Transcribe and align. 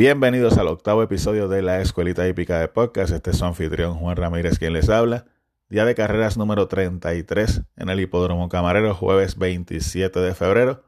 Bienvenidos 0.00 0.56
al 0.56 0.68
octavo 0.68 1.02
episodio 1.02 1.46
de 1.46 1.60
la 1.60 1.82
Escuelita 1.82 2.26
Hípica 2.26 2.58
de 2.58 2.68
Podcast. 2.68 3.12
Este 3.12 3.32
es 3.32 3.36
su 3.36 3.44
anfitrión 3.44 3.98
Juan 3.98 4.16
Ramírez 4.16 4.58
quien 4.58 4.72
les 4.72 4.88
habla. 4.88 5.26
Día 5.68 5.84
de 5.84 5.94
carreras 5.94 6.38
número 6.38 6.68
33 6.68 7.64
en 7.76 7.90
el 7.90 8.00
Hipódromo 8.00 8.48
Camarero, 8.48 8.94
jueves 8.94 9.36
27 9.36 10.20
de 10.20 10.34
febrero. 10.34 10.84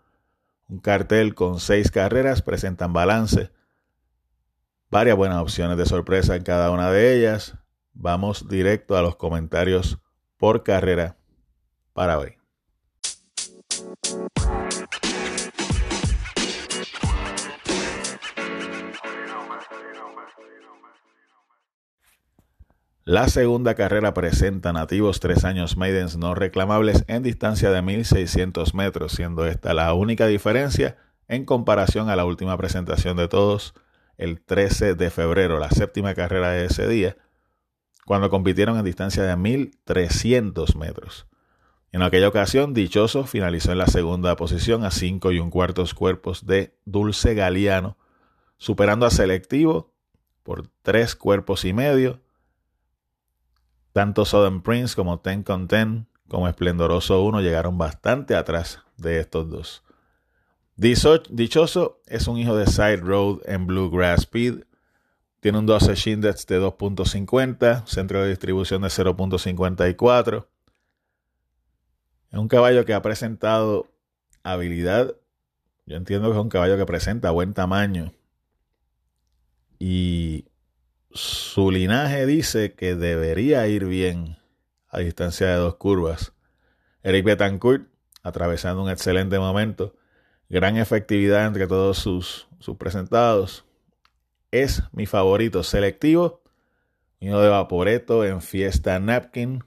Un 0.66 0.78
cartel 0.78 1.34
con 1.34 1.60
seis 1.60 1.90
carreras, 1.90 2.40
presentan 2.40 2.94
balance. 2.94 3.50
Varias 4.90 5.18
buenas 5.18 5.42
opciones 5.42 5.76
de 5.76 5.84
sorpresa 5.84 6.34
en 6.34 6.42
cada 6.42 6.70
una 6.70 6.90
de 6.90 7.14
ellas. 7.14 7.58
Vamos 7.92 8.48
directo 8.48 8.96
a 8.96 9.02
los 9.02 9.16
comentarios 9.16 9.98
por 10.38 10.62
carrera 10.62 11.18
para 11.92 12.18
hoy. 12.18 12.41
La 23.04 23.26
segunda 23.26 23.74
carrera 23.74 24.14
presenta 24.14 24.72
nativos 24.72 25.18
tres 25.18 25.44
años 25.44 25.76
maidens 25.76 26.16
no 26.16 26.36
reclamables 26.36 27.04
en 27.08 27.24
distancia 27.24 27.72
de 27.72 27.82
1600 27.82 28.74
metros, 28.74 29.10
siendo 29.10 29.44
esta 29.44 29.74
la 29.74 29.92
única 29.92 30.28
diferencia 30.28 30.96
en 31.26 31.44
comparación 31.44 32.10
a 32.10 32.14
la 32.14 32.24
última 32.24 32.56
presentación 32.56 33.16
de 33.16 33.26
todos 33.26 33.74
el 34.18 34.40
13 34.40 34.94
de 34.94 35.10
febrero, 35.10 35.58
la 35.58 35.70
séptima 35.70 36.14
carrera 36.14 36.50
de 36.50 36.66
ese 36.66 36.86
día, 36.86 37.16
cuando 38.06 38.30
compitieron 38.30 38.78
en 38.78 38.84
distancia 38.84 39.24
de 39.24 39.36
1300 39.36 40.76
metros. 40.76 41.26
En 41.90 42.02
aquella 42.02 42.28
ocasión, 42.28 42.72
Dichoso 42.72 43.24
finalizó 43.24 43.72
en 43.72 43.78
la 43.78 43.88
segunda 43.88 44.36
posición 44.36 44.84
a 44.84 44.92
5 44.92 45.32
y 45.32 45.40
un 45.40 45.50
cuartos 45.50 45.92
cuerpos 45.94 46.46
de 46.46 46.78
Dulce 46.84 47.34
Galeano, 47.34 47.96
superando 48.58 49.06
a 49.06 49.10
Selectivo 49.10 49.92
por 50.44 50.68
tres 50.82 51.16
cuerpos 51.16 51.64
y 51.64 51.72
medio 51.72 52.20
tanto 53.92 54.24
Southern 54.24 54.62
Prince 54.62 54.94
como 54.94 55.20
Ten 55.20 55.42
con 55.42 55.68
Ten 55.68 56.06
como 56.28 56.48
Esplendoroso 56.48 57.22
1 57.22 57.42
llegaron 57.42 57.76
bastante 57.76 58.34
atrás 58.34 58.80
de 58.96 59.20
estos 59.20 59.50
dos. 59.50 59.82
Dichoso 60.76 62.00
es 62.06 62.26
un 62.26 62.38
hijo 62.38 62.56
de 62.56 62.66
Side 62.66 62.96
Road 62.96 63.40
en 63.44 63.66
Bluegrass 63.66 64.20
Speed. 64.20 64.64
Tiene 65.40 65.58
un 65.58 65.66
12 65.66 66.10
Index 66.10 66.46
de 66.46 66.60
2.50, 66.60 67.86
centro 67.86 68.22
de 68.22 68.30
distribución 68.30 68.82
de 68.82 68.88
0.54. 68.88 70.46
Es 72.30 72.38
un 72.38 72.48
caballo 72.48 72.84
que 72.86 72.94
ha 72.94 73.02
presentado 73.02 73.86
habilidad. 74.42 75.14
Yo 75.84 75.96
entiendo 75.96 76.28
que 76.28 76.38
es 76.38 76.42
un 76.42 76.48
caballo 76.48 76.76
que 76.76 76.86
presenta 76.86 77.30
buen 77.30 77.52
tamaño. 77.52 78.12
Y 79.78 80.46
su 81.14 81.70
linaje 81.70 82.26
dice 82.26 82.74
que 82.74 82.94
debería 82.94 83.66
ir 83.66 83.84
bien 83.84 84.38
a 84.88 84.98
distancia 84.98 85.46
de 85.48 85.56
dos 85.56 85.76
curvas. 85.76 86.32
Eric 87.02 87.24
Betancourt, 87.24 87.88
atravesando 88.22 88.82
un 88.82 88.90
excelente 88.90 89.38
momento, 89.38 89.94
gran 90.48 90.76
efectividad 90.76 91.46
entre 91.46 91.66
todos 91.66 91.98
sus, 91.98 92.48
sus 92.60 92.76
presentados. 92.76 93.64
Es 94.50 94.82
mi 94.92 95.06
favorito 95.06 95.62
selectivo, 95.62 96.42
hijo 97.20 97.40
de 97.40 97.48
Vaporeto 97.48 98.24
en 98.24 98.42
Fiesta 98.42 98.98
Napkin, 98.98 99.64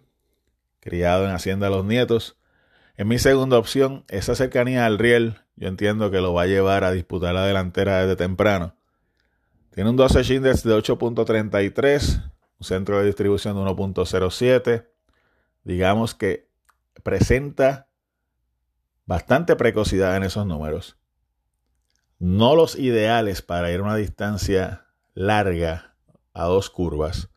criado 0.79 1.25
en 1.25 1.31
Hacienda 1.31 1.69
Los 1.69 1.85
Nietos. 1.85 2.37
En 2.97 3.07
mi 3.07 3.19
segunda 3.19 3.57
opción, 3.57 4.05
esa 4.07 4.35
cercanía 4.35 4.85
al 4.85 4.99
riel, 4.99 5.41
yo 5.55 5.67
entiendo 5.67 6.11
que 6.11 6.21
lo 6.21 6.33
va 6.33 6.43
a 6.43 6.47
llevar 6.47 6.83
a 6.83 6.91
disputar 6.91 7.33
la 7.33 7.45
delantera 7.45 8.01
desde 8.01 8.15
temprano. 8.15 8.75
Tiene 9.75 9.89
un 9.89 9.97
12 9.97 10.33
Index 10.35 10.63
de 10.63 10.73
8.33, 10.73 12.31
un 12.59 12.65
centro 12.65 12.97
de 12.97 13.07
distribución 13.07 13.57
de 13.57 13.61
1.07. 13.61 14.87
Digamos 15.65 16.15
que 16.15 16.47
presenta 17.03 17.89
bastante 19.05 19.57
precocidad 19.57 20.15
en 20.15 20.23
esos 20.23 20.45
números. 20.45 20.97
No 22.19 22.55
los 22.55 22.77
ideales 22.77 23.41
para 23.41 23.69
ir 23.69 23.81
a 23.81 23.83
una 23.83 23.97
distancia 23.97 24.87
larga 25.13 25.97
a 26.33 26.45
dos 26.45 26.69
curvas, 26.69 27.29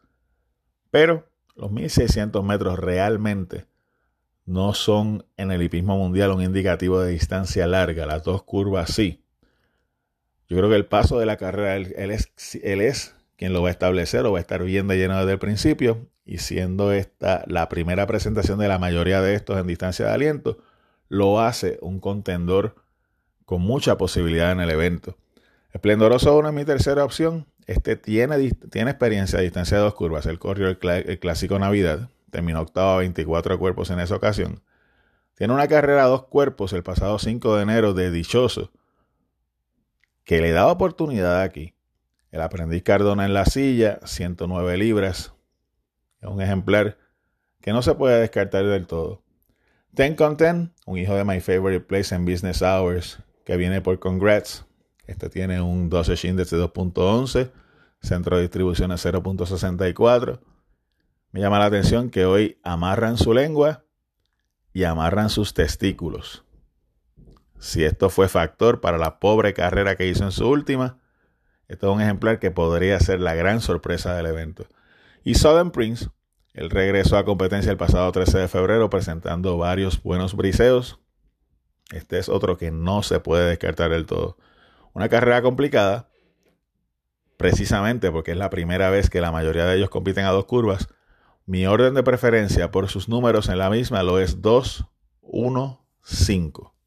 pero 0.92 1.28
los 1.56 1.72
1600 1.72 2.44
metros 2.44 2.78
realmente 2.78 3.66
no 4.46 4.74
son 4.74 5.26
en 5.36 5.50
el 5.50 5.60
hipismo 5.60 5.98
mundial 5.98 6.30
un 6.30 6.42
indicativo 6.42 7.00
de 7.00 7.10
distancia 7.10 7.66
larga. 7.66 8.06
Las 8.06 8.22
dos 8.22 8.44
curvas 8.44 8.94
sí. 8.94 9.24
Yo 10.48 10.56
creo 10.56 10.70
que 10.70 10.76
el 10.76 10.86
paso 10.86 11.18
de 11.18 11.26
la 11.26 11.36
carrera, 11.36 11.76
él, 11.76 12.10
es, 12.10 12.30
él 12.62 12.80
es 12.80 13.14
quien 13.36 13.52
lo 13.52 13.62
va 13.62 13.68
a 13.68 13.72
establecer 13.72 14.24
o 14.24 14.32
va 14.32 14.38
a 14.38 14.40
estar 14.40 14.62
bien 14.62 14.88
de 14.88 14.96
lleno 14.96 15.18
desde 15.18 15.32
el 15.32 15.38
principio. 15.38 16.08
Y 16.24 16.38
siendo 16.38 16.92
esta 16.92 17.44
la 17.46 17.68
primera 17.68 18.06
presentación 18.06 18.58
de 18.58 18.68
la 18.68 18.78
mayoría 18.78 19.20
de 19.20 19.34
estos 19.34 19.58
en 19.58 19.66
distancia 19.66 20.06
de 20.06 20.12
aliento, 20.12 20.58
lo 21.08 21.40
hace 21.40 21.78
un 21.82 22.00
contendor 22.00 22.76
con 23.44 23.60
mucha 23.60 23.98
posibilidad 23.98 24.52
en 24.52 24.60
el 24.60 24.70
evento. 24.70 25.16
Esplendoroso 25.72 26.36
1 26.36 26.48
es 26.48 26.54
mi 26.54 26.64
tercera 26.64 27.04
opción. 27.04 27.46
Este 27.66 27.96
tiene, 27.96 28.50
tiene 28.70 28.90
experiencia 28.90 29.38
a 29.38 29.42
distancia 29.42 29.76
de 29.76 29.82
dos 29.82 29.94
curvas. 29.94 30.24
Él 30.26 30.38
corrió 30.38 30.68
el, 30.68 30.78
el 30.82 31.18
Clásico 31.18 31.58
Navidad. 31.58 32.08
Terminó 32.30 32.62
octavo 32.62 32.92
a 32.92 32.98
24 32.98 33.58
cuerpos 33.58 33.90
en 33.90 34.00
esa 34.00 34.16
ocasión. 34.16 34.62
Tiene 35.34 35.52
una 35.52 35.68
carrera 35.68 36.04
a 36.04 36.08
dos 36.08 36.24
cuerpos 36.24 36.72
el 36.72 36.82
pasado 36.82 37.18
5 37.18 37.56
de 37.56 37.62
enero 37.62 37.92
de 37.92 38.10
Dichoso 38.10 38.70
que 40.28 40.42
le 40.42 40.52
da 40.52 40.66
oportunidad 40.66 41.40
aquí. 41.40 41.72
El 42.30 42.42
aprendiz 42.42 42.82
Cardona 42.82 43.24
en 43.24 43.32
la 43.32 43.46
silla, 43.46 43.98
109 44.04 44.76
libras. 44.76 45.32
Es 46.20 46.28
un 46.28 46.42
ejemplar 46.42 46.98
que 47.62 47.72
no 47.72 47.80
se 47.80 47.94
puede 47.94 48.20
descartar 48.20 48.66
del 48.66 48.86
todo. 48.86 49.22
Ten 49.94 50.16
con 50.16 50.36
Ten, 50.36 50.74
un 50.84 50.98
hijo 50.98 51.14
de 51.14 51.24
My 51.24 51.40
Favorite 51.40 51.86
Place 51.86 52.14
en 52.14 52.26
Business 52.26 52.60
Hours, 52.60 53.20
que 53.46 53.56
viene 53.56 53.80
por 53.80 53.98
Congrats. 54.00 54.66
Este 55.06 55.30
tiene 55.30 55.62
un 55.62 55.88
12 55.88 56.28
index 56.28 56.50
de 56.50 56.58
2.11, 56.58 57.50
centro 58.02 58.36
de 58.36 58.42
distribución 58.42 58.92
a 58.92 58.96
0.64. 58.96 60.40
Me 61.32 61.40
llama 61.40 61.58
la 61.58 61.64
atención 61.64 62.10
que 62.10 62.26
hoy 62.26 62.58
amarran 62.62 63.16
su 63.16 63.32
lengua 63.32 63.82
y 64.74 64.84
amarran 64.84 65.30
sus 65.30 65.54
testículos. 65.54 66.44
Si 67.58 67.84
esto 67.84 68.08
fue 68.08 68.28
factor 68.28 68.80
para 68.80 68.98
la 68.98 69.18
pobre 69.18 69.52
carrera 69.52 69.96
que 69.96 70.06
hizo 70.06 70.24
en 70.24 70.32
su 70.32 70.48
última, 70.48 70.98
esto 71.66 71.90
es 71.90 71.94
un 71.96 72.00
ejemplar 72.00 72.38
que 72.38 72.50
podría 72.50 72.98
ser 73.00 73.20
la 73.20 73.34
gran 73.34 73.60
sorpresa 73.60 74.14
del 74.14 74.26
evento. 74.26 74.66
Y 75.24 75.34
Southern 75.34 75.70
Prince, 75.70 76.08
él 76.54 76.70
regresó 76.70 77.18
a 77.18 77.24
competencia 77.24 77.70
el 77.70 77.76
pasado 77.76 78.10
13 78.10 78.38
de 78.38 78.48
febrero 78.48 78.88
presentando 78.88 79.58
varios 79.58 80.02
buenos 80.02 80.34
briseos. 80.34 81.00
Este 81.92 82.18
es 82.18 82.28
otro 82.28 82.56
que 82.56 82.70
no 82.70 83.02
se 83.02 83.20
puede 83.20 83.48
descartar 83.48 83.90
del 83.90 84.06
todo. 84.06 84.38
Una 84.94 85.08
carrera 85.08 85.42
complicada, 85.42 86.08
precisamente 87.36 88.10
porque 88.10 88.32
es 88.32 88.38
la 88.38 88.50
primera 88.50 88.88
vez 88.90 89.10
que 89.10 89.20
la 89.20 89.32
mayoría 89.32 89.66
de 89.66 89.76
ellos 89.76 89.90
compiten 89.90 90.24
a 90.24 90.30
dos 90.30 90.46
curvas. 90.46 90.88
Mi 91.44 91.66
orden 91.66 91.94
de 91.94 92.02
preferencia 92.02 92.70
por 92.70 92.88
sus 92.88 93.08
números 93.08 93.48
en 93.48 93.58
la 93.58 93.70
misma 93.70 94.02
lo 94.02 94.18
es 94.18 94.42
2, 94.42 94.86
1, 95.22 95.86
5. 96.02 96.77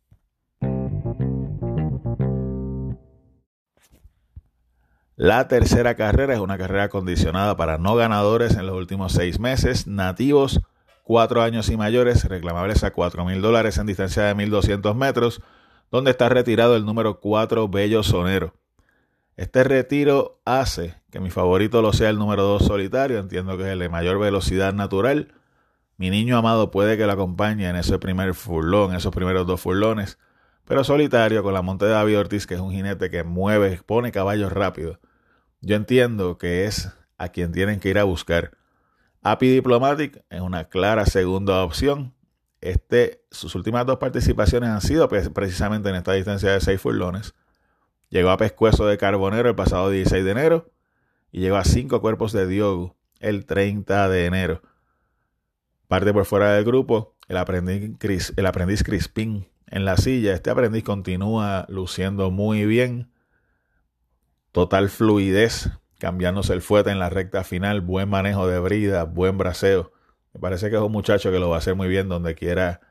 La 5.21 5.47
tercera 5.47 5.93
carrera 5.93 6.33
es 6.33 6.39
una 6.39 6.57
carrera 6.57 6.89
condicionada 6.89 7.55
para 7.55 7.77
no 7.77 7.95
ganadores 7.95 8.55
en 8.55 8.65
los 8.65 8.75
últimos 8.75 9.11
seis 9.11 9.39
meses, 9.39 9.85
nativos, 9.85 10.61
cuatro 11.03 11.43
años 11.43 11.69
y 11.69 11.77
mayores, 11.77 12.23
reclamables 12.23 12.83
a 12.83 12.89
cuatro 12.89 13.23
mil 13.23 13.39
dólares 13.39 13.77
en 13.77 13.85
distancia 13.85 14.23
de 14.23 14.33
1200 14.33 14.95
metros, 14.95 15.39
donde 15.91 16.09
está 16.09 16.27
retirado 16.27 16.75
el 16.75 16.85
número 16.85 17.19
4 17.19 17.67
Bello 17.67 18.01
Sonero. 18.01 18.55
Este 19.37 19.63
retiro 19.63 20.41
hace 20.43 20.95
que 21.11 21.19
mi 21.19 21.29
favorito 21.29 21.83
lo 21.83 21.93
sea 21.93 22.09
el 22.09 22.17
número 22.17 22.41
2 22.41 22.65
solitario, 22.65 23.19
entiendo 23.19 23.57
que 23.57 23.65
es 23.65 23.69
el 23.69 23.77
de 23.77 23.89
mayor 23.89 24.17
velocidad 24.17 24.73
natural. 24.73 25.35
Mi 25.97 26.09
niño 26.09 26.35
amado 26.35 26.71
puede 26.71 26.97
que 26.97 27.05
lo 27.05 27.11
acompañe 27.11 27.69
en 27.69 27.75
ese 27.75 27.99
primer 27.99 28.33
furlón, 28.33 28.95
esos 28.95 29.13
primeros 29.13 29.45
dos 29.45 29.61
furlones, 29.61 30.17
pero 30.65 30.83
solitario 30.83 31.43
con 31.43 31.53
la 31.53 31.61
monte 31.61 31.85
de 31.85 31.91
David 31.91 32.17
Ortiz, 32.17 32.47
que 32.47 32.55
es 32.55 32.59
un 32.59 32.71
jinete 32.71 33.11
que 33.11 33.23
mueve, 33.23 33.81
pone 33.85 34.11
caballos 34.11 34.51
rápidos 34.51 34.97
yo 35.61 35.75
entiendo 35.75 36.37
que 36.37 36.65
es 36.65 36.89
a 37.17 37.29
quien 37.29 37.51
tienen 37.51 37.79
que 37.79 37.89
ir 37.89 37.99
a 37.99 38.03
buscar. 38.03 38.57
API 39.21 39.53
Diplomatic 39.53 40.23
es 40.29 40.41
una 40.41 40.65
clara 40.65 41.05
segunda 41.05 41.63
opción. 41.63 42.13
Este, 42.59 43.23
sus 43.31 43.55
últimas 43.55 43.85
dos 43.85 43.97
participaciones 43.97 44.69
han 44.69 44.81
sido 44.81 45.07
precisamente 45.07 45.89
en 45.89 45.95
esta 45.95 46.13
distancia 46.13 46.51
de 46.51 46.61
6 46.61 46.81
furlones. 46.81 47.35
Llegó 48.09 48.31
a 48.31 48.37
Pescuezo 48.37 48.87
de 48.87 48.97
Carbonero 48.97 49.49
el 49.49 49.55
pasado 49.55 49.89
16 49.89 50.25
de 50.25 50.31
enero 50.31 50.71
y 51.31 51.39
llegó 51.39 51.57
a 51.57 51.63
5 51.63 52.01
cuerpos 52.01 52.33
de 52.33 52.47
Diogo 52.47 52.95
el 53.19 53.45
30 53.45 54.09
de 54.09 54.25
enero. 54.25 54.61
Parte 55.87 56.11
por 56.11 56.25
fuera 56.25 56.53
del 56.53 56.65
grupo, 56.65 57.15
el 57.27 57.37
aprendiz, 57.37 58.33
el 58.35 58.45
aprendiz 58.45 58.83
Crispín 58.83 59.47
en 59.67 59.85
la 59.85 59.97
silla. 59.97 60.33
Este 60.33 60.49
aprendiz 60.49 60.83
continúa 60.83 61.65
luciendo 61.69 62.31
muy 62.31 62.65
bien 62.65 63.11
total 64.51 64.89
fluidez, 64.89 65.69
cambiándose 65.99 66.53
el 66.53 66.61
fuete 66.61 66.91
en 66.91 66.99
la 66.99 67.09
recta 67.09 67.43
final, 67.43 67.81
buen 67.81 68.09
manejo 68.09 68.47
de 68.47 68.59
brida, 68.59 69.03
buen 69.03 69.37
braseo. 69.37 69.91
Me 70.33 70.39
parece 70.39 70.69
que 70.69 70.75
es 70.75 70.81
un 70.81 70.91
muchacho 70.91 71.31
que 71.31 71.39
lo 71.39 71.49
va 71.49 71.55
a 71.55 71.59
hacer 71.59 71.75
muy 71.75 71.87
bien 71.87 72.09
donde 72.09 72.35
quiera 72.35 72.81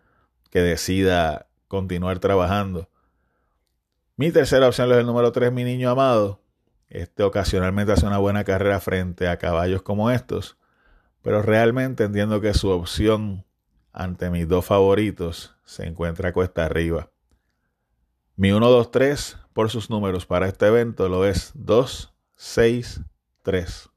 que 0.51 0.61
decida 0.61 1.49
continuar 1.69 2.19
trabajando. 2.19 2.89
Mi 4.17 4.31
tercera 4.31 4.69
opción 4.69 4.91
es 4.93 4.99
el 4.99 5.07
número 5.07 5.33
3, 5.33 5.53
mi 5.53 5.65
niño 5.65 5.91
amado. 5.91 6.43
Este 6.89 7.23
ocasionalmente 7.23 7.93
hace 7.93 8.07
una 8.07 8.19
buena 8.19 8.45
carrera 8.45 8.81
frente 8.81 9.29
a 9.29 9.39
caballos 9.39 9.83
como 9.83 10.11
estos, 10.11 10.59
pero 11.23 11.41
realmente 11.41 12.05
entiendo 12.05 12.41
que 12.41 12.53
su 12.53 12.69
opción 12.69 13.47
ante 13.93 14.31
mis 14.31 14.49
dos 14.49 14.67
favoritos 14.67 15.57
se 15.65 15.87
encuentra 15.87 16.33
cuesta 16.33 16.65
arriba. 16.65 17.11
Mi 18.41 18.53
1, 18.53 18.71
2, 18.71 18.91
3 18.91 19.37
por 19.53 19.69
sus 19.69 19.91
números 19.91 20.25
para 20.25 20.49
este 20.49 20.67
evento 20.67 21.11
lo 21.11 21.27
es 21.27 21.53
2, 21.57 22.15
6, 22.37 23.03
3. 23.43 23.91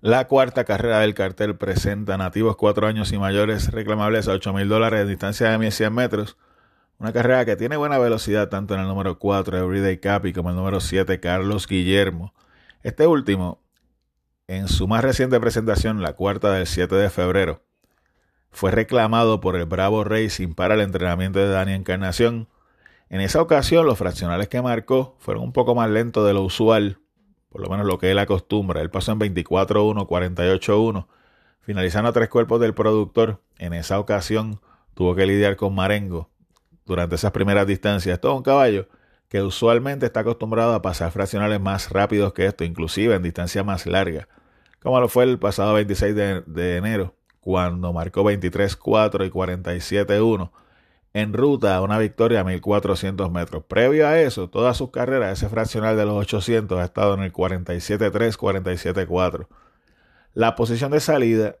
La 0.00 0.26
cuarta 0.28 0.64
carrera 0.64 1.00
del 1.00 1.12
cartel 1.12 1.56
presenta 1.56 2.16
nativos 2.16 2.56
cuatro 2.56 2.86
años 2.86 3.12
y 3.12 3.18
mayores 3.18 3.70
reclamables 3.70 4.28
a 4.28 4.32
8 4.32 4.54
mil 4.54 4.66
dólares 4.66 5.00
de 5.00 5.10
distancia 5.10 5.50
de 5.50 5.58
1100 5.58 5.92
metros. 5.92 6.38
Una 6.98 7.12
carrera 7.12 7.44
que 7.44 7.56
tiene 7.56 7.76
buena 7.76 7.98
velocidad 7.98 8.48
tanto 8.48 8.72
en 8.72 8.80
el 8.80 8.86
número 8.86 9.18
4 9.18 9.58
Everyday 9.58 9.98
Capi 9.98 10.32
como 10.32 10.48
el 10.48 10.56
número 10.56 10.80
7 10.80 11.20
Carlos 11.20 11.66
Guillermo. 11.66 12.32
Este 12.82 13.06
último, 13.06 13.60
en 14.46 14.68
su 14.68 14.88
más 14.88 15.04
reciente 15.04 15.38
presentación, 15.38 16.00
la 16.00 16.14
cuarta 16.14 16.50
del 16.50 16.66
7 16.66 16.94
de 16.94 17.10
febrero, 17.10 17.65
fue 18.50 18.70
reclamado 18.70 19.40
por 19.40 19.56
el 19.56 19.66
Bravo 19.66 20.04
Racing 20.04 20.54
para 20.54 20.74
el 20.74 20.80
entrenamiento 20.80 21.38
de 21.38 21.48
Dani 21.48 21.72
Encarnación. 21.72 22.48
En 23.08 23.20
esa 23.20 23.40
ocasión, 23.40 23.86
los 23.86 23.98
fraccionales 23.98 24.48
que 24.48 24.62
marcó 24.62 25.16
fueron 25.18 25.44
un 25.44 25.52
poco 25.52 25.74
más 25.74 25.90
lentos 25.90 26.26
de 26.26 26.34
lo 26.34 26.42
usual, 26.42 26.98
por 27.50 27.60
lo 27.60 27.68
menos 27.68 27.86
lo 27.86 27.98
que 27.98 28.10
él 28.10 28.18
acostumbra. 28.18 28.80
Él 28.80 28.90
pasó 28.90 29.12
en 29.12 29.20
24-1, 29.20 30.06
48-1, 30.06 31.06
finalizando 31.60 32.10
a 32.10 32.12
tres 32.12 32.28
cuerpos 32.28 32.60
del 32.60 32.74
productor. 32.74 33.42
En 33.58 33.74
esa 33.74 33.98
ocasión 34.00 34.60
tuvo 34.94 35.14
que 35.14 35.26
lidiar 35.26 35.56
con 35.56 35.74
Marengo 35.74 36.30
durante 36.86 37.16
esas 37.16 37.32
primeras 37.32 37.66
distancias. 37.66 38.18
Es 38.22 38.30
un 38.30 38.42
caballo 38.42 38.88
que 39.28 39.42
usualmente 39.42 40.06
está 40.06 40.20
acostumbrado 40.20 40.74
a 40.74 40.82
pasar 40.82 41.10
fraccionales 41.10 41.60
más 41.60 41.90
rápidos 41.90 42.32
que 42.32 42.46
esto, 42.46 42.64
inclusive 42.64 43.14
en 43.14 43.22
distancia 43.22 43.64
más 43.64 43.86
larga, 43.86 44.28
como 44.80 45.00
lo 45.00 45.08
fue 45.08 45.24
el 45.24 45.38
pasado 45.38 45.74
26 45.74 46.14
de, 46.14 46.42
de 46.42 46.76
enero, 46.76 47.14
cuando 47.46 47.92
marcó 47.92 48.24
23-4 48.24 49.24
y 49.24 49.30
47-1 49.30 50.50
en 51.12 51.32
ruta 51.32 51.76
a 51.76 51.80
una 51.80 51.96
victoria 51.96 52.40
a 52.40 52.44
1400 52.44 53.30
metros. 53.30 53.62
Previo 53.62 54.08
a 54.08 54.18
eso, 54.18 54.50
todas 54.50 54.76
sus 54.76 54.90
carreras, 54.90 55.38
ese 55.38 55.48
fraccional 55.48 55.96
de 55.96 56.04
los 56.06 56.16
800 56.16 56.76
ha 56.76 56.82
estado 56.82 57.14
en 57.14 57.20
el 57.20 57.32
47.3, 57.32 58.36
47.4. 58.36 59.46
La 60.34 60.56
posición 60.56 60.90
de 60.90 60.98
salida, 60.98 61.54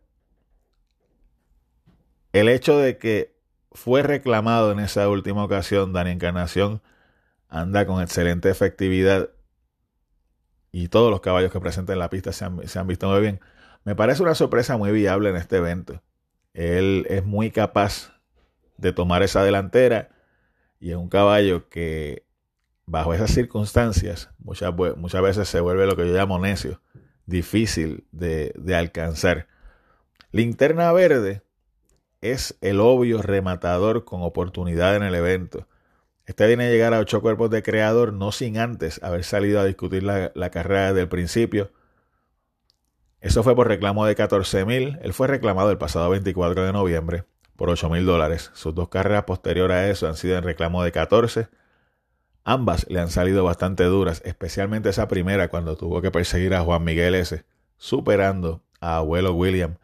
el 2.32 2.48
hecho 2.48 2.78
de 2.78 2.98
que 2.98 3.36
fue 3.70 4.02
reclamado 4.02 4.72
en 4.72 4.80
esa 4.80 5.08
última 5.08 5.44
ocasión, 5.44 5.92
Dani 5.92 6.10
Encarnación 6.10 6.82
anda 7.48 7.86
con 7.86 8.02
excelente 8.02 8.50
efectividad 8.50 9.30
y 10.72 10.88
todos 10.88 11.12
los 11.12 11.20
caballos 11.20 11.52
que 11.52 11.60
presenta 11.60 11.92
en 11.92 12.00
la 12.00 12.10
pista 12.10 12.32
se 12.32 12.44
han, 12.44 12.66
se 12.66 12.76
han 12.76 12.88
visto 12.88 13.08
muy 13.08 13.20
bien. 13.20 13.40
Me 13.86 13.94
parece 13.94 14.20
una 14.20 14.34
sorpresa 14.34 14.76
muy 14.76 14.90
viable 14.90 15.30
en 15.30 15.36
este 15.36 15.58
evento. 15.58 16.02
Él 16.54 17.06
es 17.08 17.24
muy 17.24 17.52
capaz 17.52 18.12
de 18.76 18.92
tomar 18.92 19.22
esa 19.22 19.44
delantera 19.44 20.08
y 20.80 20.90
es 20.90 20.96
un 20.96 21.08
caballo 21.08 21.68
que 21.68 22.26
bajo 22.84 23.14
esas 23.14 23.30
circunstancias 23.30 24.28
muchas, 24.38 24.74
veces 25.22 25.48
se 25.48 25.60
vuelve 25.60 25.86
lo 25.86 25.94
que 25.94 26.04
yo 26.04 26.12
llamo 26.12 26.40
necio, 26.40 26.82
difícil 27.26 28.08
de, 28.10 28.52
de 28.56 28.74
alcanzar. 28.74 29.46
Linterna 30.32 30.90
verde 30.90 31.42
es 32.22 32.58
el 32.62 32.80
obvio 32.80 33.22
rematador 33.22 34.04
con 34.04 34.22
oportunidad 34.22 34.96
en 34.96 35.04
el 35.04 35.14
evento. 35.14 35.68
Este 36.24 36.48
viene 36.48 36.66
a 36.66 36.70
llegar 36.70 36.92
a 36.92 36.98
ocho 36.98 37.22
cuerpos 37.22 37.50
de 37.50 37.62
creador, 37.62 38.12
no 38.12 38.32
sin 38.32 38.58
antes 38.58 39.00
haber 39.04 39.22
salido 39.22 39.60
a 39.60 39.64
discutir 39.64 40.02
la, 40.02 40.32
la 40.34 40.50
carrera 40.50 40.88
desde 40.88 41.02
el 41.02 41.08
principio. 41.08 41.70
Eso 43.26 43.42
fue 43.42 43.56
por 43.56 43.66
reclamo 43.66 44.06
de 44.06 44.14
14 44.14 44.64
mil. 44.64 45.00
Él 45.02 45.12
fue 45.12 45.26
reclamado 45.26 45.72
el 45.72 45.78
pasado 45.78 46.08
24 46.10 46.64
de 46.64 46.72
noviembre 46.72 47.24
por 47.56 47.68
8 47.68 47.90
mil 47.90 48.06
dólares. 48.06 48.52
Sus 48.54 48.72
dos 48.72 48.88
carreras 48.88 49.24
posteriores 49.24 49.76
a 49.76 49.90
eso 49.90 50.06
han 50.06 50.14
sido 50.14 50.38
en 50.38 50.44
reclamo 50.44 50.84
de 50.84 50.92
14. 50.92 51.48
Ambas 52.44 52.86
le 52.88 53.00
han 53.00 53.10
salido 53.10 53.42
bastante 53.42 53.82
duras, 53.82 54.22
especialmente 54.24 54.90
esa 54.90 55.08
primera 55.08 55.48
cuando 55.48 55.76
tuvo 55.76 56.00
que 56.02 56.12
perseguir 56.12 56.54
a 56.54 56.60
Juan 56.60 56.84
Miguel 56.84 57.16
S., 57.16 57.44
superando 57.76 58.62
a 58.80 58.98
abuelo 58.98 59.34
William. 59.34 59.78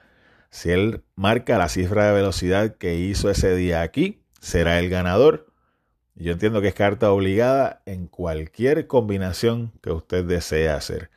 Si 0.50 0.70
él 0.70 1.02
marca 1.16 1.58
la 1.58 1.68
cifra 1.68 2.06
de 2.06 2.12
velocidad 2.12 2.76
que 2.76 2.94
hizo 2.94 3.28
ese 3.28 3.56
día 3.56 3.82
aquí, 3.82 4.22
será 4.38 4.78
el 4.78 4.88
ganador. 4.88 5.48
Yo 6.14 6.30
entiendo 6.30 6.60
que 6.60 6.68
es 6.68 6.74
carta 6.74 7.10
obligada 7.10 7.82
en 7.86 8.06
cualquier 8.06 8.86
combinación 8.86 9.72
que 9.82 9.90
usted 9.90 10.24
desee 10.24 10.68
hacer. 10.68 11.10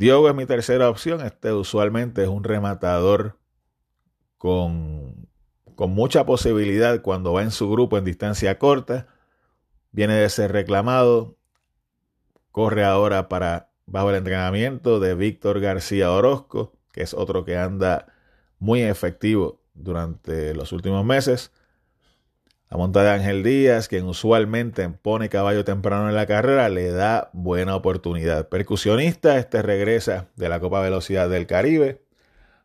Diogo 0.00 0.30
es 0.30 0.34
mi 0.34 0.46
tercera 0.46 0.88
opción. 0.88 1.20
Este 1.20 1.52
usualmente 1.52 2.22
es 2.22 2.28
un 2.30 2.42
rematador 2.42 3.36
con 4.38 5.28
con 5.74 5.90
mucha 5.90 6.24
posibilidad 6.24 7.02
cuando 7.02 7.34
va 7.34 7.42
en 7.42 7.50
su 7.50 7.70
grupo 7.70 7.98
en 7.98 8.06
distancia 8.06 8.58
corta. 8.58 9.08
Viene 9.92 10.14
de 10.14 10.30
ser 10.30 10.52
reclamado. 10.52 11.36
Corre 12.50 12.82
ahora 12.82 13.28
para 13.28 13.68
bajo 13.84 14.08
el 14.08 14.16
entrenamiento 14.16 15.00
de 15.00 15.14
Víctor 15.14 15.60
García 15.60 16.10
Orozco, 16.12 16.72
que 16.92 17.02
es 17.02 17.12
otro 17.12 17.44
que 17.44 17.58
anda 17.58 18.06
muy 18.58 18.80
efectivo 18.80 19.60
durante 19.74 20.54
los 20.54 20.72
últimos 20.72 21.04
meses. 21.04 21.52
La 22.70 22.76
monta 22.76 23.02
de 23.02 23.10
Ángel 23.10 23.42
Díaz, 23.42 23.88
quien 23.88 24.04
usualmente 24.06 24.88
pone 24.88 25.28
caballo 25.28 25.64
temprano 25.64 26.08
en 26.08 26.14
la 26.14 26.26
carrera, 26.26 26.68
le 26.68 26.92
da 26.92 27.28
buena 27.32 27.74
oportunidad. 27.74 28.48
Percusionista, 28.48 29.38
este 29.38 29.60
regresa 29.60 30.28
de 30.36 30.48
la 30.48 30.60
Copa 30.60 30.80
Velocidad 30.80 31.28
del 31.28 31.48
Caribe. 31.48 32.04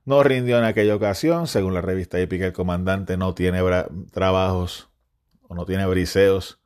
No 0.06 0.22
rindió 0.22 0.60
en 0.60 0.64
aquella 0.64 0.96
ocasión, 0.96 1.48
según 1.48 1.74
la 1.74 1.82
revista 1.82 2.22
hípica, 2.22 2.46
el 2.46 2.54
comandante 2.54 3.18
no 3.18 3.34
tiene 3.34 3.62
trabajos 4.12 4.90
o 5.48 5.56
no 5.56 5.66
tiene 5.66 5.88
briseos 5.88 6.60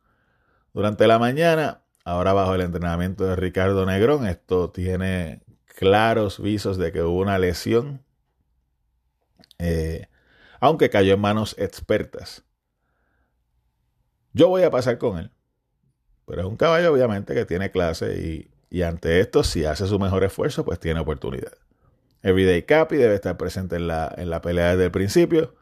durante 0.73 1.07
la 1.07 1.17
mañana. 1.17 1.83
Ahora 2.03 2.33
bajo 2.33 2.55
el 2.55 2.61
entrenamiento 2.61 3.25
de 3.25 3.37
Ricardo 3.37 3.85
Negrón, 3.85 4.27
esto 4.27 4.69
tiene 4.69 5.43
claros 5.65 6.41
visos 6.41 6.77
de 6.77 6.91
que 6.91 7.03
hubo 7.03 7.21
una 7.21 7.39
lesión, 7.39 8.03
eh, 9.59 10.07
aunque 10.59 10.89
cayó 10.89 11.13
en 11.13 11.21
manos 11.21 11.55
expertas. 11.57 12.43
Yo 14.33 14.49
voy 14.49 14.63
a 14.63 14.71
pasar 14.71 14.97
con 14.97 15.17
él, 15.17 15.31
pero 16.25 16.41
es 16.41 16.47
un 16.47 16.57
caballo 16.57 16.93
obviamente 16.93 17.33
que 17.33 17.45
tiene 17.45 17.71
clase 17.71 18.19
y, 18.19 18.51
y 18.69 18.83
ante 18.83 19.19
esto, 19.19 19.43
si 19.43 19.65
hace 19.65 19.87
su 19.87 19.99
mejor 19.99 20.23
esfuerzo, 20.23 20.63
pues 20.63 20.79
tiene 20.79 20.99
oportunidad. 20.99 21.53
Everyday 22.21 22.63
Capi 22.63 22.97
debe 22.97 23.15
estar 23.15 23.37
presente 23.37 23.77
en 23.77 23.87
la, 23.87 24.13
en 24.17 24.29
la 24.29 24.41
pelea 24.41 24.71
desde 24.71 24.85
el 24.85 24.91
principio. 24.91 25.55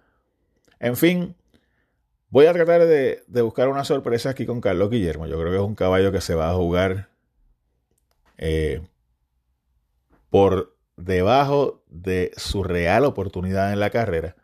En 0.79 0.95
fin, 0.95 1.35
voy 2.29 2.47
a 2.47 2.53
tratar 2.53 2.85
de, 2.85 3.23
buscar 3.41 3.69
una 3.69 3.83
sorpresa 3.83 4.29
aquí 4.31 4.45
con 4.45 4.61
Carlos 4.61 4.89
Guillermo. 4.89 5.27
Yo 5.27 5.39
creo 5.39 5.51
que 5.51 5.57
es 5.57 5.63
un 5.63 5.75
caballo 5.75 6.11
que 6.11 6.21
se 6.21 6.35
va 6.35 6.49
a 6.49 6.55
jugar 6.55 7.09
eh, 8.37 8.81
por 10.29 10.75
debajo 10.95 11.83
de 11.87 12.31
su 12.37 12.63
real 12.63 13.05
oportunidad 13.05 13.71
en 13.71 13.79
la 13.79 13.91
carrera. 13.91 14.35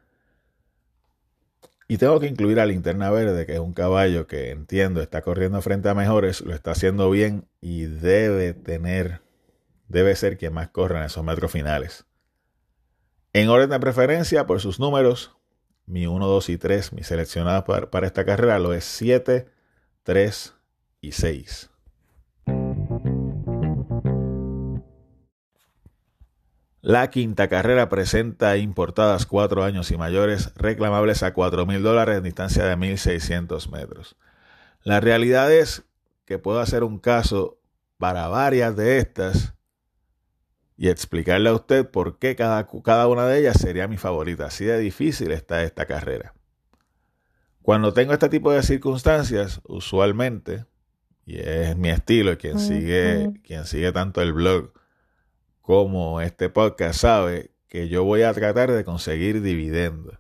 Y 1.88 1.98
tengo 1.98 2.20
que 2.20 2.28
incluir 2.28 2.60
a 2.60 2.66
Linterna 2.66 3.12
Verde, 3.12 3.46
que 3.46 3.54
es 3.54 3.60
un 3.60 3.74
caballo 3.74 4.28
que 4.28 4.52
entiendo 4.52 5.02
está 5.02 5.22
corriendo 5.22 5.62
frente 5.62 5.90
a 5.90 5.94
mejores, 5.94 6.42
lo 6.42 6.54
está 6.54 6.72
haciendo 6.72 7.10
bien 7.10 7.46
y 7.62 7.86
debe 7.86 8.54
tener 8.54 9.22
debe 9.94 10.16
ser 10.16 10.38
quien 10.38 10.54
más 10.54 10.70
corra 10.70 11.00
en 11.00 11.06
esos 11.06 11.24
metros 11.24 11.52
finales. 11.52 12.06
En 13.32 13.50
orden 13.50 13.70
de 13.70 13.80
preferencia, 13.80 14.46
por 14.46 14.60
sus 14.60 14.80
números, 14.80 15.36
mi 15.86 16.08
1, 16.08 16.25
2 16.25 16.50
y 16.50 16.58
3, 16.58 16.94
mi 16.94 17.04
seleccionadas 17.04 17.63
para, 17.63 17.90
para 17.90 18.08
esta 18.08 18.25
carrera, 18.25 18.60
lo 18.60 18.74
es 18.74 18.84
7, 18.86 19.48
3 20.04 20.54
y 21.02 21.12
6. 21.12 21.70
La 26.84 27.10
quinta 27.12 27.48
carrera 27.48 27.88
presenta 27.88 28.58
importadas 28.58 29.25
4 29.25 29.63
años 29.63 29.90
y 29.92 29.96
mayores 29.96 30.54
reclamables 30.56 31.24
a 31.24 31.34
4 31.34 31.66
mil 31.66 31.82
dólares 31.82 32.18
en 32.18 32.24
distancia 32.25 32.66
de 32.66 32.75
1.600 32.75 33.72
metros. 33.72 34.18
La 34.84 35.00
realidad 35.00 35.50
es 35.50 35.86
que 36.25 36.40
puedo 36.40 36.60
hacer 36.60 36.84
un 36.84 37.00
caso 37.00 37.58
para 37.98 38.28
varias 38.28 38.75
de 38.75 38.98
estas 38.98 39.54
y 40.75 40.90
explicarle 40.90 41.48
a 41.48 41.54
usted 41.54 41.90
por 41.90 42.20
qué 42.20 42.36
cada, 42.36 42.68
cada 42.84 43.08
una 43.08 43.28
de 43.28 43.40
ellas 43.40 43.62
sería 43.62 43.88
mi 43.88 43.96
favorita. 43.96 44.48
Así 44.48 44.66
de 44.66 44.78
difícil 44.78 45.32
está 45.32 45.63
esta 45.63 45.86
carrera. 45.86 46.34
Cuando 47.62 47.94
tengo 47.94 48.12
este 48.12 48.28
tipo 48.28 48.52
de 48.52 48.62
circunstancias, 48.62 49.62
usualmente, 49.63 50.66
y 51.25 51.40
es 51.40 51.78
mi 51.78 51.92
estilo, 51.92 52.38
quien 52.38 52.60
sigue, 52.60 53.32
quien 53.46 53.63
sigue 53.63 53.94
tanto 53.94 54.22
el 54.22 54.34
blog 54.34 54.74
como 55.63 56.20
este 56.20 56.50
podcast 56.50 57.00
sabe 57.00 57.51
que 57.70 57.88
yo 57.88 58.03
voy 58.03 58.24
a 58.24 58.34
tratar 58.34 58.70
de 58.70 58.84
conseguir 58.84 59.41
dividendos. 59.41 60.20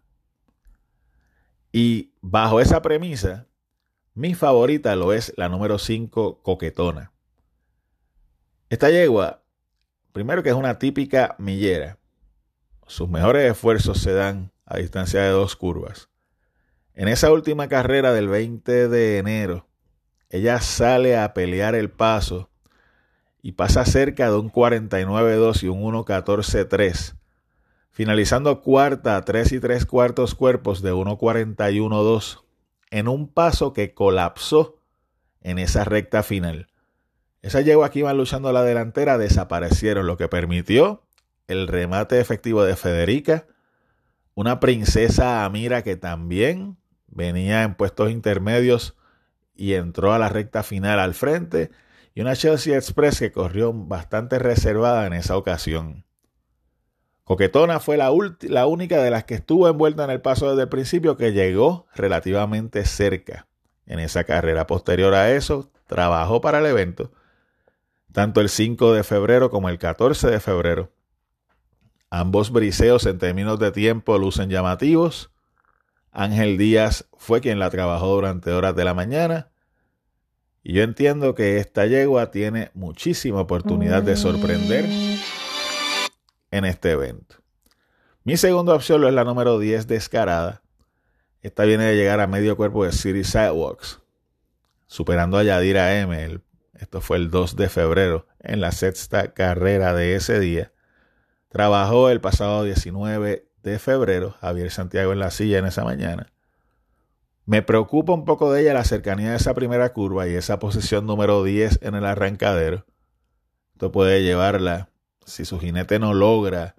Y 1.73 2.13
bajo 2.21 2.61
esa 2.61 2.81
premisa, 2.81 3.49
mi 4.13 4.35
favorita 4.35 4.95
lo 4.95 5.11
es 5.11 5.33
la 5.35 5.49
número 5.49 5.79
5, 5.79 6.41
coquetona. 6.43 7.11
Esta 8.69 8.89
yegua, 8.89 9.43
primero 10.13 10.43
que 10.43 10.49
es 10.49 10.55
una 10.55 10.79
típica 10.79 11.35
millera. 11.39 11.99
Sus 12.87 13.09
mejores 13.09 13.51
esfuerzos 13.51 13.97
se 13.97 14.13
dan 14.13 14.53
a 14.65 14.77
distancia 14.77 15.21
de 15.23 15.29
dos 15.29 15.57
curvas. 15.57 16.09
En 16.93 17.09
esa 17.09 17.33
última 17.33 17.67
carrera 17.67 18.13
del 18.13 18.29
20 18.29 18.87
de 18.87 19.17
enero, 19.17 19.67
ella 20.29 20.61
sale 20.61 21.17
a 21.17 21.33
pelear 21.33 21.75
el 21.75 21.91
paso 21.91 22.52
y 23.43 23.51
pasa 23.51 23.85
cerca 23.85 24.31
de 24.31 24.37
un 24.37 24.49
49-2 24.49 25.63
y 25.63 25.67
un 25.67 25.83
1-14-3, 25.83 27.15
finalizando 27.91 28.61
cuarta 28.61 29.17
a 29.17 29.25
3 29.25 29.51
y 29.51 29.59
3 29.59 29.85
cuartos 29.85 30.33
cuerpos 30.33 30.81
de 30.81 30.93
1-41-2 30.93 32.41
en 32.89 33.07
un 33.09 33.27
paso 33.27 33.73
que 33.73 33.93
colapsó 33.93 34.77
en 35.41 35.59
esa 35.59 35.83
recta 35.83 36.23
final. 36.23 36.69
Esa 37.41 37.59
yegua 37.59 37.91
que 37.91 37.99
iban 37.99 38.15
luchando 38.15 38.47
a 38.47 38.53
la 38.53 38.63
delantera 38.63 39.17
desaparecieron, 39.17 40.07
lo 40.07 40.15
que 40.15 40.29
permitió 40.29 41.03
el 41.47 41.67
remate 41.67 42.21
efectivo 42.21 42.63
de 42.63 42.77
Federica, 42.77 43.45
una 44.35 44.61
princesa 44.61 45.43
Amira 45.43 45.83
que 45.83 45.97
también 45.97 46.77
venía 47.07 47.63
en 47.63 47.75
puestos 47.75 48.09
intermedios 48.09 48.95
y 49.53 49.73
entró 49.73 50.13
a 50.13 50.19
la 50.19 50.29
recta 50.29 50.63
final 50.63 50.99
al 50.99 51.13
frente, 51.13 51.71
y 52.13 52.21
una 52.21 52.35
Chelsea 52.35 52.75
Express 52.75 53.19
que 53.19 53.31
corrió 53.31 53.73
bastante 53.73 54.39
reservada 54.39 55.07
en 55.07 55.13
esa 55.13 55.37
ocasión. 55.37 56.05
Coquetona 57.23 57.79
fue 57.79 57.97
la, 57.97 58.11
la, 58.41 58.67
única 58.67 59.01
de 59.01 59.09
las 59.09 59.23
que 59.23 59.35
estuvo 59.35 59.67
envuelta 59.67 60.03
en 60.03 60.09
el 60.09 60.21
paso 60.21 60.49
desde 60.49 60.63
el 60.63 60.69
principio 60.69 61.15
que 61.15 61.31
llegó 61.31 61.87
relativamente 61.95 62.85
cerca 62.85 63.47
en 63.85 63.99
esa 63.99 64.25
carrera. 64.25 64.67
Posterior 64.67 65.13
a 65.13 65.31
eso, 65.31 65.71
trabajó 65.87 66.41
para 66.41 66.59
el 66.59 66.65
evento, 66.65 67.11
tanto 68.11 68.41
el 68.41 68.49
5 68.49 68.93
de 68.93 69.03
febrero 69.03 69.49
como 69.49 69.69
el 69.69 69.79
14 69.79 70.29
de 70.29 70.39
febrero. 70.39 70.91
Ambos 72.09 72.51
briseos 72.51 73.05
en 73.05 73.17
términos 73.17 73.57
de 73.57 73.71
tiempo 73.71 74.17
lucen 74.17 74.49
llamativos 74.49 75.33
Ángel 76.13 76.59
Díaz 76.59 77.07
fue 77.17 77.41
quien 77.41 77.57
la 77.57 77.71
trabajó 77.71 78.13
durante 78.13 78.51
horas 78.51 78.75
de 78.75 78.85
la 78.85 78.93
mañana. 78.93 79.49
Y 80.63 80.73
yo 80.73 80.83
entiendo 80.83 81.35
que 81.35 81.57
esta 81.57 81.85
yegua 81.85 82.31
tiene 82.31 82.71
muchísima 82.73 83.41
oportunidad 83.41 84.01
de 84.01 84.15
sorprender 84.15 84.85
en 86.51 86.65
este 86.65 86.91
evento. 86.91 87.35
Mi 88.23 88.37
segunda 88.37 88.73
opción 88.73 89.03
es 89.03 89.13
la 89.13 89.25
número 89.25 89.59
10 89.59 89.87
descarada. 89.87 90.61
Esta 91.41 91.65
viene 91.65 91.83
de 91.83 91.97
llegar 91.97 92.21
a 92.21 92.27
medio 92.27 92.55
cuerpo 92.55 92.85
de 92.85 92.93
City 92.93 93.25
Sidewalks, 93.25 93.99
superando 94.87 95.37
a 95.37 95.43
Yadira 95.43 95.99
M. 95.99 96.39
Esto 96.75 97.01
fue 97.01 97.17
el 97.17 97.29
2 97.29 97.57
de 97.57 97.67
febrero 97.67 98.27
en 98.39 98.61
la 98.61 98.71
sexta 98.71 99.33
carrera 99.33 99.93
de 99.93 100.15
ese 100.15 100.39
día. 100.39 100.71
Trabajó 101.49 102.09
el 102.09 102.21
pasado 102.21 102.63
19 102.63 103.49
de 103.61 103.79
febrero, 103.79 104.31
Javier 104.39 104.71
Santiago 104.71 105.11
en 105.11 105.19
la 105.19 105.31
silla 105.31 105.57
en 105.57 105.65
esa 105.65 105.83
mañana. 105.83 106.32
Me 107.45 107.61
preocupa 107.61 108.13
un 108.13 108.23
poco 108.23 108.53
de 108.53 108.61
ella 108.61 108.73
la 108.73 108.85
cercanía 108.85 109.31
de 109.31 109.35
esa 109.35 109.53
primera 109.53 109.91
curva 109.91 110.27
y 110.27 110.33
esa 110.33 110.59
posición 110.59 111.05
número 111.05 111.43
10 111.43 111.79
en 111.81 111.95
el 111.95 112.05
arrancadero. 112.05 112.85
Esto 113.73 113.91
puede 113.91 114.23
llevarla, 114.23 114.89
si 115.25 115.43
su 115.43 115.59
jinete 115.59 115.99
no 115.99 116.13
logra 116.13 116.75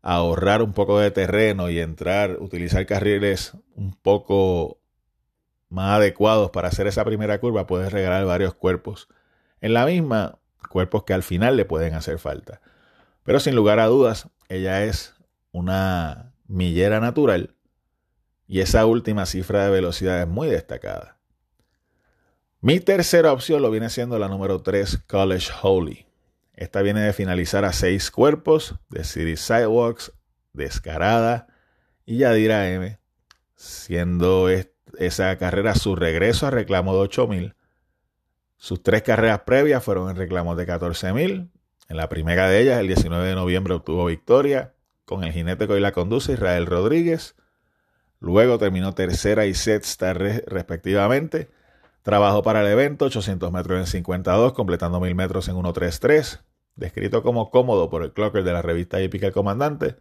ahorrar 0.00 0.62
un 0.62 0.72
poco 0.72 0.98
de 0.98 1.10
terreno 1.10 1.68
y 1.68 1.80
entrar, 1.80 2.38
utilizar 2.40 2.86
carriles 2.86 3.52
un 3.74 3.92
poco 3.92 4.80
más 5.68 5.98
adecuados 5.98 6.50
para 6.50 6.68
hacer 6.68 6.86
esa 6.86 7.04
primera 7.04 7.38
curva, 7.38 7.66
puede 7.66 7.90
regalar 7.90 8.24
varios 8.24 8.54
cuerpos. 8.54 9.08
En 9.60 9.74
la 9.74 9.84
misma, 9.84 10.38
cuerpos 10.70 11.04
que 11.04 11.12
al 11.12 11.22
final 11.22 11.58
le 11.58 11.66
pueden 11.66 11.92
hacer 11.92 12.18
falta. 12.18 12.62
Pero 13.22 13.38
sin 13.38 13.54
lugar 13.54 13.78
a 13.78 13.86
dudas, 13.86 14.28
ella 14.48 14.82
es 14.82 15.14
una 15.52 16.32
millera 16.46 17.00
natural 17.00 17.54
y 18.50 18.62
esa 18.62 18.84
última 18.84 19.26
cifra 19.26 19.64
de 19.64 19.70
velocidad 19.70 20.20
es 20.20 20.26
muy 20.26 20.48
destacada. 20.48 21.16
Mi 22.60 22.80
tercera 22.80 23.32
opción 23.32 23.62
lo 23.62 23.70
viene 23.70 23.90
siendo 23.90 24.18
la 24.18 24.26
número 24.26 24.60
3, 24.60 25.04
College 25.06 25.52
Holy. 25.62 26.08
Esta 26.54 26.82
viene 26.82 27.00
de 27.00 27.12
finalizar 27.12 27.64
a 27.64 27.72
seis 27.72 28.10
cuerpos 28.10 28.74
de 28.88 29.04
City 29.04 29.36
Sidewalks, 29.36 30.12
Descarada 30.52 31.46
y 32.04 32.18
Yadira 32.18 32.68
M, 32.70 32.98
siendo 33.54 34.48
esa 34.98 35.38
carrera 35.38 35.76
su 35.76 35.94
regreso 35.94 36.48
a 36.48 36.50
reclamo 36.50 36.92
de 36.94 37.02
8000. 37.02 37.54
Sus 38.56 38.82
tres 38.82 39.02
carreras 39.02 39.42
previas 39.46 39.84
fueron 39.84 40.10
en 40.10 40.16
reclamos 40.16 40.56
de 40.56 40.66
14000. 40.66 41.52
En 41.88 41.96
la 41.96 42.08
primera 42.08 42.48
de 42.48 42.62
ellas, 42.62 42.80
el 42.80 42.88
19 42.88 43.28
de 43.28 43.36
noviembre, 43.36 43.74
obtuvo 43.74 44.06
victoria 44.06 44.74
con 45.04 45.22
el 45.22 45.32
jinete 45.32 45.68
que 45.68 45.78
la 45.78 45.92
conduce, 45.92 46.32
Israel 46.32 46.66
Rodríguez. 46.66 47.36
Luego 48.20 48.58
terminó 48.58 48.94
tercera 48.94 49.46
y 49.46 49.54
sexta 49.54 50.12
respectivamente. 50.12 51.50
Trabajó 52.02 52.42
para 52.42 52.60
el 52.60 52.66
evento 52.66 53.06
800 53.06 53.50
metros 53.50 53.80
en 53.80 53.86
52, 53.86 54.52
completando 54.52 55.00
1000 55.00 55.14
metros 55.14 55.48
en 55.48 55.56
1.33. 55.56 56.42
Descrito 56.76 57.22
como 57.22 57.50
cómodo 57.50 57.90
por 57.90 58.02
el 58.02 58.12
clocker 58.12 58.44
de 58.44 58.52
la 58.52 58.62
revista 58.62 59.00
hípica 59.00 59.26
El 59.26 59.32
Comandante. 59.32 59.96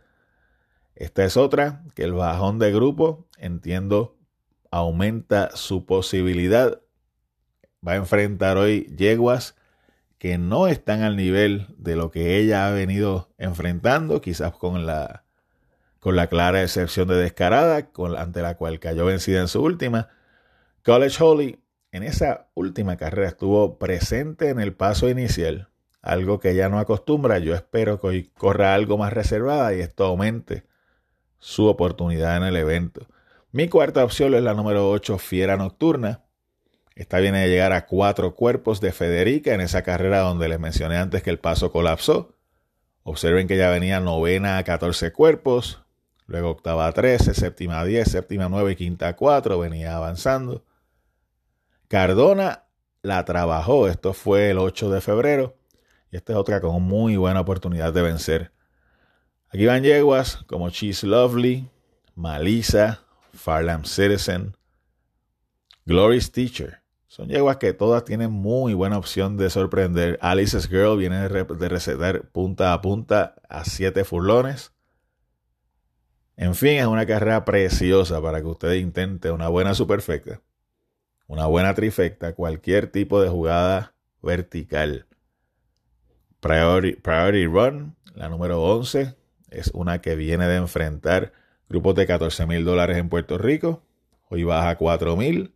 Esta 0.96 1.24
es 1.24 1.38
otra 1.38 1.84
que 1.96 2.04
el 2.04 2.14
bajón 2.14 2.60
de 2.60 2.74
grupo, 2.74 3.28
entiendo, 3.38 4.18
aumenta 4.70 5.56
su 5.56 5.86
posibilidad. 5.86 6.82
Va 7.86 7.94
a 7.94 7.98
enfrentar 7.98 8.58
hoy 8.58 8.94
yeguas 8.98 9.56
que 10.18 10.38
no 10.38 10.68
están 10.68 11.02
al 11.02 11.16
nivel 11.16 11.68
de 11.78 11.96
lo 11.96 12.12
que 12.12 12.38
ella 12.38 12.68
ha 12.68 12.72
venido 12.72 13.30
enfrentando, 13.38 14.20
quizás 14.20 14.52
con 14.52 14.86
la, 14.86 15.24
con 16.00 16.16
la 16.16 16.28
clara 16.28 16.62
excepción 16.62 17.08
de 17.08 17.16
Descarada, 17.16 17.90
ante 18.18 18.42
la 18.42 18.56
cual 18.56 18.80
cayó 18.80 19.06
vencida 19.06 19.42
en 19.42 19.48
su 19.48 19.62
última. 19.62 20.10
College 20.84 21.24
Holly 21.24 21.60
en 21.92 22.04
esa 22.04 22.48
última 22.54 22.98
carrera 22.98 23.28
estuvo 23.28 23.80
presente 23.80 24.50
en 24.50 24.60
el 24.60 24.74
paso 24.74 25.10
inicial, 25.10 25.70
algo 26.02 26.40
que 26.40 26.52
ella 26.52 26.70
no 26.70 26.80
acostumbra. 26.80 27.40
Yo 27.40 27.56
espero 27.56 28.00
que 28.00 28.08
hoy 28.08 28.32
corra 28.38 28.74
algo 28.74 28.98
más 28.98 29.12
reservada 29.12 29.74
y 29.74 29.82
esto 29.82 30.06
aumente 30.06 30.64
su 31.40 31.66
oportunidad 31.68 32.38
en 32.38 32.44
el 32.44 32.56
evento. 32.58 33.08
Mi 33.52 33.68
cuarta 33.68 34.04
opción 34.04 34.36
es 34.36 34.44
la 34.44 34.54
número 34.54 34.90
8, 34.90 35.18
Fiera 35.18 35.58
Nocturna. 35.58 36.24
Esta 36.96 37.20
viene 37.20 37.40
de 37.42 37.50
llegar 37.50 37.74
a 37.74 37.86
cuatro 37.86 38.36
cuerpos 38.36 38.82
de 38.82 38.92
Federica 38.92 39.54
en 39.54 39.62
esa 39.62 39.84
carrera 39.84 40.20
donde 40.20 40.50
les 40.50 40.60
mencioné 40.60 40.98
antes 40.98 41.24
que 41.24 41.30
el 41.30 41.40
paso 41.40 41.72
colapsó. 41.72 42.36
Observen 43.04 43.48
que 43.48 43.58
ya 43.58 43.70
venía 43.70 44.00
novena 44.00 44.58
a 44.58 44.64
14 44.64 45.12
cuerpos, 45.12 45.82
luego 46.30 46.50
octava 46.52 46.88
a 46.88 46.94
13, 46.94 47.34
séptima 47.34 47.80
a 47.80 47.86
10, 47.86 48.10
séptima 48.10 48.46
a 48.46 48.50
9 48.50 48.72
y 48.72 48.76
quinta 48.76 49.10
a 49.10 49.16
4, 49.16 49.60
venía 49.60 49.96
avanzando. 49.96 50.64
Cardona 51.88 52.64
la 53.02 53.26
trabajó, 53.26 53.88
esto 53.88 54.14
fue 54.14 54.52
el 54.52 54.60
8 54.60 54.92
de 54.92 55.02
febrero, 55.02 55.58
y 56.12 56.18
esta 56.18 56.34
es 56.34 56.40
otra 56.40 56.62
con 56.62 56.82
muy 56.84 57.18
buena 57.18 57.42
oportunidad 57.42 57.92
de 57.94 58.02
vencer. 58.02 58.52
Aquí 59.50 59.66
van 59.66 59.84
yeguas 59.84 60.44
como 60.48 60.70
Cheese 60.70 61.08
Lovely, 61.08 61.68
Malisa, 62.16 63.02
Farlam 63.34 63.84
Citizen, 63.86 64.56
Glory's 65.86 66.32
Teacher, 66.32 66.80
son 67.10 67.28
yeguas 67.28 67.58
que 67.58 67.74
todas 67.74 68.06
tienen 68.06 68.32
muy 68.32 68.76
buena 68.76 69.00
opción 69.00 69.36
de 69.36 69.50
sorprender. 69.50 70.20
Alice's 70.22 70.70
Girl 70.70 70.96
viene 70.96 71.28
de, 71.28 71.70
recetar 71.70 72.30
punta 72.30 72.72
a 72.72 72.82
punta 72.82 73.34
a 73.50 73.66
7 73.66 74.06
furlones. 74.06 74.74
En 76.42 76.56
fin, 76.56 76.78
es 76.78 76.86
una 76.86 77.06
carrera 77.06 77.44
preciosa 77.44 78.22
para 78.22 78.40
que 78.40 78.48
usted 78.48 78.72
intente 78.76 79.30
una 79.30 79.50
buena 79.50 79.74
superfecta, 79.74 80.40
una 81.28 81.48
buena 81.48 81.74
trifecta, 81.74 82.34
cualquier 82.34 82.90
tipo 82.90 83.22
de 83.22 83.28
jugada 83.28 83.94
vertical. 84.22 85.06
Priority, 86.40 87.02
Priority 87.02 87.46
Run, 87.46 87.98
la 88.16 88.30
número 88.30 88.64
11, 88.64 89.16
es 89.50 89.72
una 89.74 90.00
que 90.00 90.16
viene 90.16 90.48
de 90.48 90.56
enfrentar 90.56 91.34
grupos 91.68 91.96
de 91.96 92.08
14 92.08 92.46
mil 92.46 92.64
dólares 92.64 92.96
en 92.96 93.10
Puerto 93.10 93.38
Rico. 93.38 93.84
Hoy 94.30 94.46
baja 94.46 94.70
a 94.70 94.78
4 94.78 95.18
mil. 95.18 95.54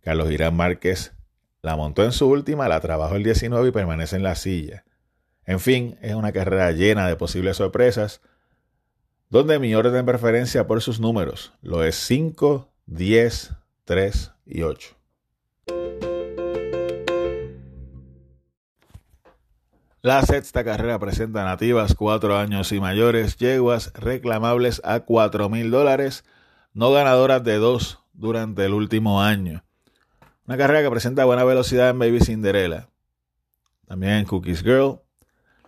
Carlos 0.00 0.32
Irán 0.32 0.56
Márquez 0.56 1.14
la 1.62 1.76
montó 1.76 2.02
en 2.02 2.10
su 2.10 2.28
última, 2.28 2.66
la 2.66 2.80
trabajó 2.80 3.14
el 3.14 3.22
19 3.22 3.68
y 3.68 3.70
permanece 3.70 4.16
en 4.16 4.24
la 4.24 4.34
silla. 4.34 4.84
En 5.44 5.60
fin, 5.60 5.96
es 6.02 6.14
una 6.14 6.32
carrera 6.32 6.72
llena 6.72 7.06
de 7.06 7.14
posibles 7.14 7.58
sorpresas, 7.58 8.20
donde 9.34 9.58
mi 9.58 9.74
orden 9.74 9.92
de 9.92 10.04
preferencia 10.04 10.68
por 10.68 10.80
sus 10.80 11.00
números 11.00 11.52
lo 11.60 11.82
es 11.82 11.96
5, 11.96 12.70
10, 12.86 13.52
3 13.84 14.32
y 14.46 14.62
8. 14.62 14.96
La 20.02 20.22
sexta 20.22 20.62
carrera 20.62 21.00
presenta 21.00 21.42
nativas 21.42 21.96
4 21.96 22.38
años 22.38 22.70
y 22.70 22.78
mayores, 22.78 23.36
yeguas 23.36 23.92
reclamables 23.94 24.80
a 24.84 25.00
4 25.00 25.48
mil 25.48 25.72
dólares, 25.72 26.24
no 26.72 26.92
ganadoras 26.92 27.42
de 27.42 27.56
2 27.56 28.04
durante 28.12 28.64
el 28.64 28.72
último 28.72 29.20
año. 29.20 29.64
Una 30.46 30.56
carrera 30.56 30.82
que 30.84 30.90
presenta 30.90 31.24
buena 31.24 31.42
velocidad 31.42 31.90
en 31.90 31.98
Baby 31.98 32.20
Cinderella. 32.20 32.88
También 33.88 34.12
en 34.12 34.26
Cookies 34.26 34.62
Girl. 34.62 35.00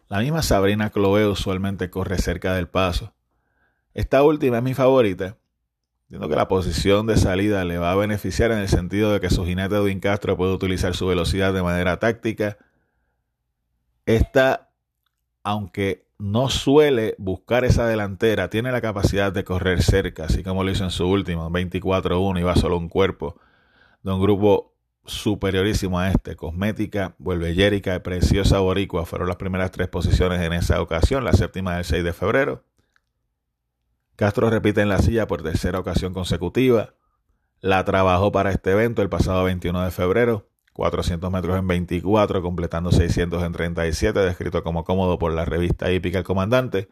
La 0.06 0.20
misma 0.20 0.42
Sabrina 0.42 0.90
Chloe 0.90 1.26
usualmente 1.26 1.90
corre 1.90 2.18
cerca 2.18 2.54
del 2.54 2.68
paso. 2.68 3.15
Esta 3.96 4.22
última 4.22 4.58
es 4.58 4.62
mi 4.62 4.74
favorita. 4.74 5.38
Entiendo 6.02 6.28
que 6.28 6.36
la 6.36 6.48
posición 6.48 7.06
de 7.06 7.16
salida 7.16 7.64
le 7.64 7.78
va 7.78 7.92
a 7.92 7.96
beneficiar 7.96 8.52
en 8.52 8.58
el 8.58 8.68
sentido 8.68 9.10
de 9.10 9.20
que 9.20 9.30
su 9.30 9.46
jinete 9.46 9.74
Edwin 9.74 10.00
Castro 10.00 10.36
puede 10.36 10.52
utilizar 10.52 10.94
su 10.94 11.06
velocidad 11.06 11.54
de 11.54 11.62
manera 11.62 11.98
táctica. 11.98 12.58
Esta, 14.04 14.68
aunque 15.42 16.04
no 16.18 16.50
suele 16.50 17.14
buscar 17.16 17.64
esa 17.64 17.86
delantera, 17.86 18.50
tiene 18.50 18.70
la 18.70 18.82
capacidad 18.82 19.32
de 19.32 19.44
correr 19.44 19.82
cerca, 19.82 20.24
así 20.24 20.42
como 20.42 20.62
lo 20.62 20.70
hizo 20.70 20.84
en 20.84 20.90
su 20.90 21.08
último, 21.08 21.50
24-1, 21.50 22.38
iba 22.38 22.54
solo 22.54 22.76
un 22.76 22.90
cuerpo 22.90 23.40
de 24.02 24.12
un 24.12 24.20
grupo 24.20 24.74
superiorísimo 25.06 25.98
a 25.98 26.10
este. 26.10 26.36
Cosmética, 26.36 27.14
Vuelvellérica 27.16 27.94
y 27.94 28.00
Preciosa 28.00 28.58
Boricua 28.58 29.06
fueron 29.06 29.28
las 29.28 29.38
primeras 29.38 29.70
tres 29.70 29.88
posiciones 29.88 30.42
en 30.42 30.52
esa 30.52 30.82
ocasión, 30.82 31.24
la 31.24 31.32
séptima 31.32 31.76
del 31.76 31.86
6 31.86 32.04
de 32.04 32.12
febrero. 32.12 32.62
Castro 34.16 34.48
repite 34.48 34.80
en 34.80 34.88
la 34.88 34.98
silla 34.98 35.26
por 35.26 35.42
tercera 35.42 35.78
ocasión 35.78 36.14
consecutiva. 36.14 36.94
La 37.60 37.84
trabajó 37.84 38.32
para 38.32 38.50
este 38.50 38.72
evento 38.72 39.02
el 39.02 39.10
pasado 39.10 39.44
21 39.44 39.84
de 39.84 39.90
febrero, 39.90 40.48
400 40.72 41.30
metros 41.30 41.58
en 41.58 41.66
24, 41.68 42.40
completando 42.42 42.92
600 42.92 43.42
en 43.42 43.52
37, 43.52 44.18
descrito 44.20 44.62
como 44.62 44.84
cómodo 44.84 45.18
por 45.18 45.32
la 45.32 45.44
revista 45.44 45.92
hípica 45.92 46.18
El 46.18 46.24
Comandante. 46.24 46.88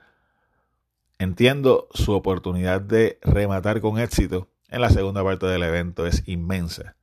Entiendo 1.19 1.89
su 1.95 2.13
oportunidad 2.13 2.83
de 2.83 3.19
rematar 3.23 3.81
con 3.81 3.99
éxito 3.99 4.49
en 4.69 4.81
la 4.81 4.91
segunda 4.91 5.23
parte 5.23 5.47
del 5.47 5.63
evento 5.63 6.07
es 6.07 6.27
inmensa. 6.27 6.97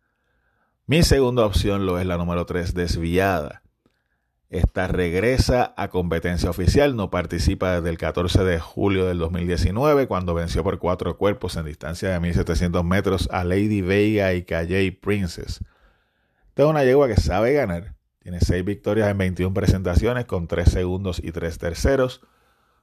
Mi 0.86 1.04
segunda 1.04 1.46
opción 1.46 1.86
lo 1.86 2.00
es 2.00 2.06
la 2.06 2.18
número 2.18 2.46
3, 2.46 2.74
desviada. 2.74 3.64
Esta 4.52 4.86
regresa 4.88 5.74
a 5.78 5.88
competencia 5.88 6.50
oficial, 6.50 6.98
no 6.98 7.10
participa 7.10 7.76
desde 7.76 7.90
el 7.90 7.98
14 7.98 8.44
de 8.44 8.60
julio 8.60 9.06
del 9.06 9.18
2019, 9.18 10.10
cuando 10.10 10.34
venció 10.34 10.62
por 10.62 10.78
cuatro 10.78 11.18
cuerpos 11.18 11.56
en 11.56 11.66
distancia 11.66 12.10
de 12.10 12.20
1700 12.20 12.84
metros 12.84 13.30
a 13.32 13.46
Lady 13.46 13.80
Vega 13.80 14.34
y 14.34 14.44
Calle 14.44 14.92
Princess. 14.92 15.62
Esta 16.50 16.64
es 16.64 16.68
una 16.68 16.84
yegua 16.84 17.08
que 17.08 17.16
sabe 17.16 17.54
ganar, 17.54 17.96
tiene 18.20 18.42
6 18.42 18.66
victorias 18.66 19.10
en 19.10 19.20
21 19.20 19.54
presentaciones 19.54 20.26
con 20.26 20.50
3 20.50 20.70
segundos 20.70 21.22
y 21.24 21.32
3 21.32 21.58
terceros, 21.58 22.20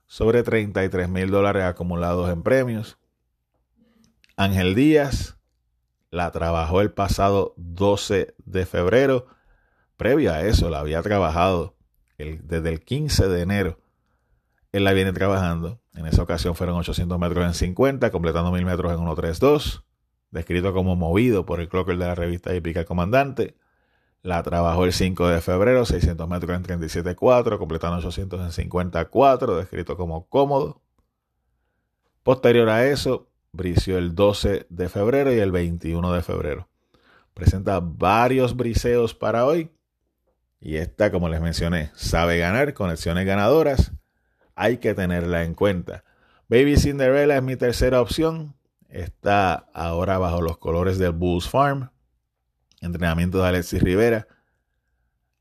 sobre 0.06 0.42
33 0.42 1.06
mil 1.10 1.30
dólares 1.30 1.64
acumulados 1.64 2.30
en 2.30 2.42
premios. 2.42 2.96
Ángel 4.38 4.74
Díaz 4.74 5.36
la 6.10 6.30
trabajó 6.30 6.80
el 6.80 6.92
pasado 6.92 7.52
12 7.58 8.34
de 8.46 8.64
febrero 8.64 9.37
Previo 9.98 10.32
a 10.32 10.42
eso, 10.42 10.70
la 10.70 10.78
había 10.78 11.02
trabajado 11.02 11.74
desde 12.16 12.68
el 12.68 12.84
15 12.84 13.26
de 13.26 13.42
enero. 13.42 13.80
Él 14.70 14.84
la 14.84 14.92
viene 14.92 15.12
trabajando. 15.12 15.80
En 15.92 16.06
esa 16.06 16.22
ocasión 16.22 16.54
fueron 16.54 16.76
800 16.76 17.18
metros 17.18 17.44
en 17.44 17.52
50, 17.52 18.12
completando 18.12 18.52
1000 18.52 18.64
metros 18.64 18.92
en 18.92 19.00
1.32. 19.00 19.82
Descrito 20.30 20.72
como 20.72 20.94
movido 20.94 21.44
por 21.44 21.58
el 21.60 21.68
clocker 21.68 21.98
de 21.98 22.06
la 22.06 22.14
revista 22.14 22.54
Hípica 22.54 22.84
Comandante. 22.84 23.56
La 24.22 24.40
trabajó 24.44 24.84
el 24.84 24.92
5 24.92 25.26
de 25.26 25.40
febrero, 25.40 25.84
600 25.84 26.28
metros 26.28 26.56
en 26.56 26.62
37.4, 26.62 27.58
completando 27.58 27.96
800 27.98 28.40
en 28.40 28.52
54, 28.52 29.56
descrito 29.56 29.96
como 29.96 30.28
cómodo. 30.28 30.80
Posterior 32.22 32.68
a 32.68 32.86
eso, 32.86 33.26
brició 33.50 33.98
el 33.98 34.14
12 34.14 34.66
de 34.68 34.88
febrero 34.88 35.34
y 35.34 35.40
el 35.40 35.50
21 35.50 36.12
de 36.12 36.22
febrero. 36.22 36.68
Presenta 37.34 37.80
varios 37.80 38.54
briseos 38.54 39.12
para 39.12 39.44
hoy. 39.44 39.72
Y 40.60 40.76
esta, 40.76 41.10
como 41.10 41.28
les 41.28 41.40
mencioné, 41.40 41.90
sabe 41.94 42.38
ganar, 42.38 42.74
conexiones 42.74 43.26
ganadoras. 43.26 43.92
Hay 44.54 44.78
que 44.78 44.94
tenerla 44.94 45.44
en 45.44 45.54
cuenta. 45.54 46.04
Baby 46.48 46.76
Cinderella 46.76 47.36
es 47.36 47.42
mi 47.42 47.56
tercera 47.56 48.00
opción. 48.00 48.56
Está 48.88 49.54
ahora 49.72 50.18
bajo 50.18 50.42
los 50.42 50.58
colores 50.58 50.98
del 50.98 51.12
Bulls 51.12 51.48
Farm. 51.48 51.90
Entrenamiento 52.80 53.38
de 53.38 53.48
Alexis 53.48 53.82
Rivera. 53.82 54.26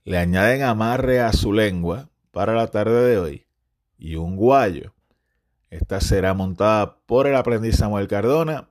Le 0.03 0.17
añaden 0.17 0.63
amarre 0.63 1.19
a 1.19 1.33
su 1.33 1.51
lengua 1.51 2.09
para 2.31 2.53
la 2.53 2.67
tarde 2.67 3.07
de 3.07 3.17
hoy 3.17 3.47
y 3.97 4.15
un 4.15 4.35
guayo. 4.35 4.93
Esta 5.69 5.99
será 5.99 6.33
montada 6.33 6.99
por 7.05 7.27
el 7.27 7.35
aprendiz 7.35 7.77
Samuel 7.77 8.07
Cardona, 8.07 8.69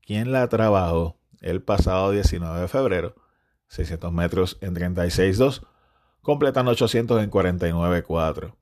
quien 0.00 0.32
la 0.32 0.48
trabajó 0.48 1.18
el 1.40 1.62
pasado 1.62 2.12
19 2.12 2.60
de 2.60 2.68
febrero, 2.68 3.14
600 3.68 4.12
metros 4.12 4.58
en 4.60 4.74
36.2 4.74 5.66
completando 6.22 6.70
800 6.72 7.22
en 7.22 7.30
49.4. 7.30 8.54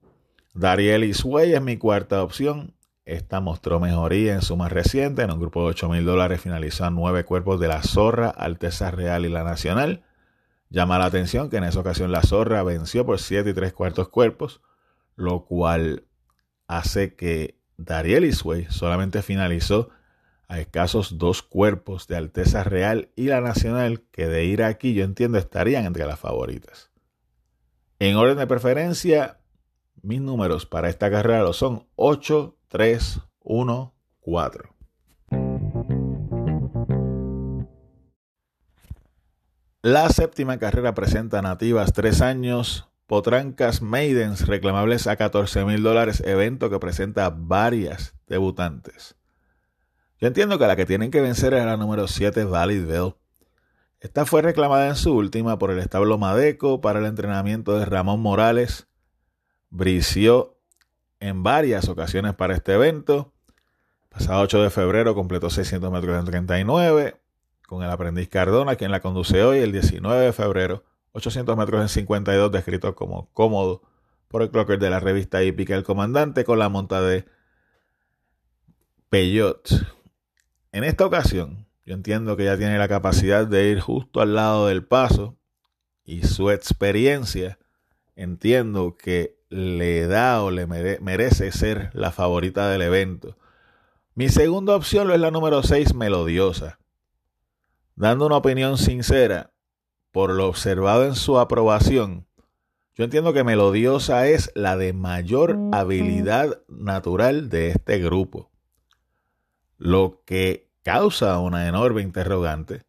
Dariel 0.55 1.05
Isway 1.05 1.53
es 1.53 1.63
mi 1.63 1.77
cuarta 1.77 2.23
opción. 2.23 2.75
Esta 3.05 3.41
mostró 3.41 3.81
mejoría 3.81 4.35
en 4.35 4.43
su 4.43 4.57
más 4.57 4.73
reciente. 4.73 5.23
En 5.23 5.31
un 5.31 5.41
grupo 5.41 5.63
de 5.63 5.69
8 5.69 5.89
mil 5.89 6.05
dólares 6.05 6.41
finalizó 6.41 6.85
a 6.85 6.91
nueve 6.91 7.25
cuerpos 7.25 7.61
de 7.61 7.69
la 7.69 7.83
Zorra, 7.83 8.29
Alteza 8.29 8.91
Real 8.91 9.25
y 9.25 9.29
la 9.29 9.45
Nacional. 9.45 10.05
Llama 10.71 10.99
la 10.99 11.07
atención 11.07 11.49
que 11.49 11.57
en 11.57 11.65
esa 11.65 11.81
ocasión 11.81 12.13
la 12.13 12.23
Zorra 12.23 12.63
venció 12.63 13.07
por 13.07 13.19
7 13.19 13.51
y 13.51 13.55
3 13.55 13.73
cuartos 13.73 14.09
cuerpos, 14.09 14.61
lo 15.17 15.47
cual 15.47 16.05
hace 16.67 17.15
que 17.15 17.59
Dariel 17.79 18.25
Isway 18.25 18.67
solamente 18.69 19.23
finalizó 19.23 19.89
a 20.49 20.61
escasos 20.61 21.19
dos 21.19 21.43
cuerpos 21.43 22.09
de 22.09 22.17
Alteza 22.17 22.65
Real 22.65 23.11
y 23.17 23.27
la 23.27 23.41
Nacional, 23.41 24.03
que 24.11 24.27
de 24.27 24.45
ir 24.45 24.63
aquí 24.63 24.93
yo 24.93 25.05
entiendo 25.05 25.39
estarían 25.39 25.87
entre 25.87 26.07
las 26.07 26.19
favoritas. 26.19 26.91
En 28.01 28.15
orden 28.15 28.39
de 28.39 28.47
preferencia, 28.47 29.41
mis 30.03 30.21
números 30.21 30.67
para 30.67 30.89
esta 30.89 31.11
carrera 31.11 31.53
son 31.53 31.89
8, 31.97 32.57
3, 32.69 33.21
1, 33.41 33.95
4. 34.21 34.75
La 39.83 40.09
séptima 40.11 40.59
carrera 40.59 40.95
presenta 40.95 41.43
nativas 41.43 41.93
3 41.93 42.21
años, 42.21 42.89
Potrancas 43.09 43.83
Maidens 43.83 44.47
reclamables 44.47 45.09
a 45.09 45.17
14 45.17 45.65
mil 45.65 45.83
dólares, 45.83 46.23
evento 46.25 46.71
que 46.71 46.79
presenta 46.79 47.31
varias 47.31 48.15
debutantes. 48.29 49.17
Yo 50.21 50.29
entiendo 50.29 50.57
que 50.61 50.69
la 50.69 50.77
que 50.77 50.87
tienen 50.87 51.11
que 51.11 51.21
vencer 51.21 51.53
es 51.55 51.65
la 51.65 51.77
número 51.77 52.07
7 52.07 52.45
Validville, 52.45 53.17
esta 54.01 54.25
fue 54.27 54.43
reclamada 54.43 54.89
en 54.89 54.97
su 54.97 55.13
última 55.13 55.59
por 55.59 55.73
el 55.73 55.81
establo 55.81 56.19
Madeco 56.19 56.81
para 56.81 57.01
el 57.01 57.07
entrenamiento 57.07 57.77
de 57.77 57.85
Ramón 57.85 58.21
Morales. 58.21 58.87
Brició 59.71 60.57
en 61.19 61.43
varias 61.43 61.89
ocasiones 61.89 62.35
para 62.35 62.55
este 62.55 62.75
evento. 62.75 63.33
Pasado 64.09 64.41
8 64.43 64.63
de 64.63 64.71
febrero 64.71 65.15
completó 65.17 65.51
600 65.51 65.91
metros 65.91 66.19
en 66.19 66.25
39 66.27 67.21
con 67.67 67.83
el 67.83 67.91
aprendiz 67.91 68.29
Cardona, 68.29 68.77
quien 68.77 68.91
la 68.91 69.01
conduce 69.01 69.43
hoy 69.43 69.59
el 69.59 69.73
19 69.73 70.27
de 70.27 70.33
febrero. 70.33 70.85
800 71.13 71.57
metros 71.57 71.83
en 71.83 71.89
52 71.89 72.53
descrito 72.53 72.95
como 72.95 73.29
cómodo 73.33 73.83
por 74.29 74.43
el 74.43 74.51
clocker 74.51 74.79
de 74.79 74.91
la 74.91 75.01
revista 75.01 75.43
hípica 75.43 75.75
El 75.75 75.83
Comandante 75.83 76.45
con 76.45 76.59
la 76.59 76.69
monta 76.69 77.03
de 77.03 77.27
Peyot. 79.11 79.69
En 80.73 80.85
esta 80.85 81.05
ocasión, 81.05 81.68
yo 81.89 81.95
entiendo 81.95 82.37
que 82.37 82.43
ella 82.43 82.59
tiene 82.59 82.77
la 82.77 82.87
capacidad 82.87 83.47
de 83.47 83.71
ir 83.71 83.81
justo 83.81 84.21
al 84.21 84.35
lado 84.35 84.67
del 84.67 84.85
paso 84.85 85.39
y 86.05 86.25
su 86.25 86.51
experiencia 86.51 87.59
entiendo 88.15 88.99
que 88.99 89.39
le 89.49 90.07
da 90.07 90.43
o 90.43 90.51
le 90.51 90.67
merece 90.67 91.51
ser 91.51 91.89
la 91.95 92.13
favorita 92.13 92.69
del 92.69 92.83
evento. 92.83 93.39
Mi 94.15 94.29
segunda 94.29 94.77
opción 94.77 95.11
es 95.11 95.19
la 95.19 95.31
número 95.31 95.63
6, 95.63 95.95
Melodiosa. 95.95 96.79
Dando 97.97 98.27
una 98.27 98.37
opinión 98.37 98.77
sincera, 98.77 99.55
por 100.13 100.35
lo 100.35 100.47
observado 100.47 101.07
en 101.07 101.15
su 101.15 101.39
aprobación, 101.39 102.27
yo 102.97 103.05
entiendo 103.05 103.33
que 103.33 103.45
Melodiosa 103.45 104.29
es 104.29 104.53
la 104.55 104.77
de 104.77 104.93
mayor 104.93 105.57
habilidad 105.73 106.61
natural 106.69 107.49
de 107.49 107.69
este 107.71 107.99
grupo. 107.99 108.51
Lo 109.79 110.23
que 110.27 110.68
causa 110.89 111.39
una 111.39 111.69
enorme 111.69 112.01
interrogante 112.01 112.81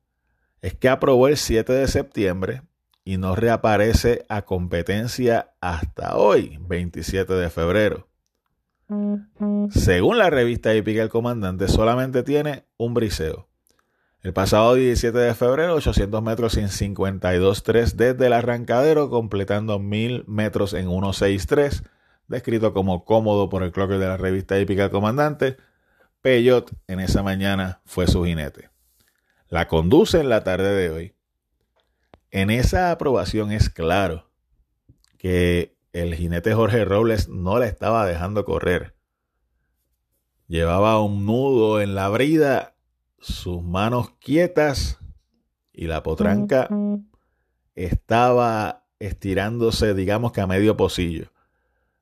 es 0.62 0.74
que 0.74 0.88
aprobó 0.88 1.28
el 1.28 1.36
7 1.36 1.74
de 1.74 1.86
septiembre 1.90 2.62
y 3.04 3.18
no 3.18 3.36
reaparece 3.36 4.26
a 4.30 4.44
competencia 4.44 5.52
hasta 5.60 6.16
hoy, 6.16 6.58
27 6.62 7.34
de 7.34 7.50
febrero. 7.50 8.08
Según 9.72 10.18
la 10.18 10.30
revista 10.30 10.74
Hípica 10.74 11.02
El 11.02 11.10
Comandante, 11.10 11.68
solamente 11.68 12.24
tiene 12.24 12.64
un 12.78 12.94
briseo. 12.94 13.50
El 14.22 14.32
pasado 14.32 14.76
17 14.76 15.18
de 15.18 15.36
febrero, 15.36 15.76
800 15.76 16.24
metros 16.24 16.56
en 16.56 16.70
52.3 16.70 17.96
desde 17.96 18.28
el 18.28 18.34
arrancadero, 18.34 19.10
completando 19.10 19.78
1000 19.78 20.24
metros 20.26 20.74
en 20.74 20.88
1.63, 20.88 21.84
descrito 22.30 22.72
como 22.72 23.04
cómodo 23.04 23.50
por 23.50 23.62
el 23.62 23.74
clocker 23.74 24.00
de 24.00 24.08
la 24.08 24.16
revista 24.16 24.58
hípica 24.58 24.90
Comandante. 24.90 25.58
Peyot 26.22 26.72
en 26.88 27.00
esa 27.00 27.24
mañana 27.24 27.82
fue 27.86 28.08
su 28.08 28.26
jinete. 28.26 28.70
La 29.48 29.68
conduce 29.68 30.20
en 30.20 30.30
la 30.30 30.44
tarde 30.44 30.74
de 30.74 30.90
hoy. 30.90 31.16
En 32.32 32.50
esa 32.50 32.92
aprobación 32.92 33.52
es 33.52 33.70
claro 33.70 34.30
que 35.18 35.78
el 35.94 36.14
jinete 36.16 36.54
Jorge 36.54 36.86
Robles 36.86 37.30
no 37.30 37.58
la 37.58 37.68
estaba 37.68 38.06
dejando 38.06 38.46
correr. 38.46 38.96
Llevaba 40.48 41.02
un 41.02 41.26
nudo 41.26 41.82
en 41.82 41.96
la 41.96 42.10
brida 42.10 42.76
sus 43.20 43.62
manos 43.62 44.12
quietas 44.20 45.00
y 45.74 45.88
la 45.88 46.04
potranca 46.04 46.70
estaba 47.76 48.86
estirándose, 49.00 49.94
digamos 49.94 50.32
que 50.32 50.42
a 50.42 50.48
medio 50.48 50.76
pocillo. 50.76 51.32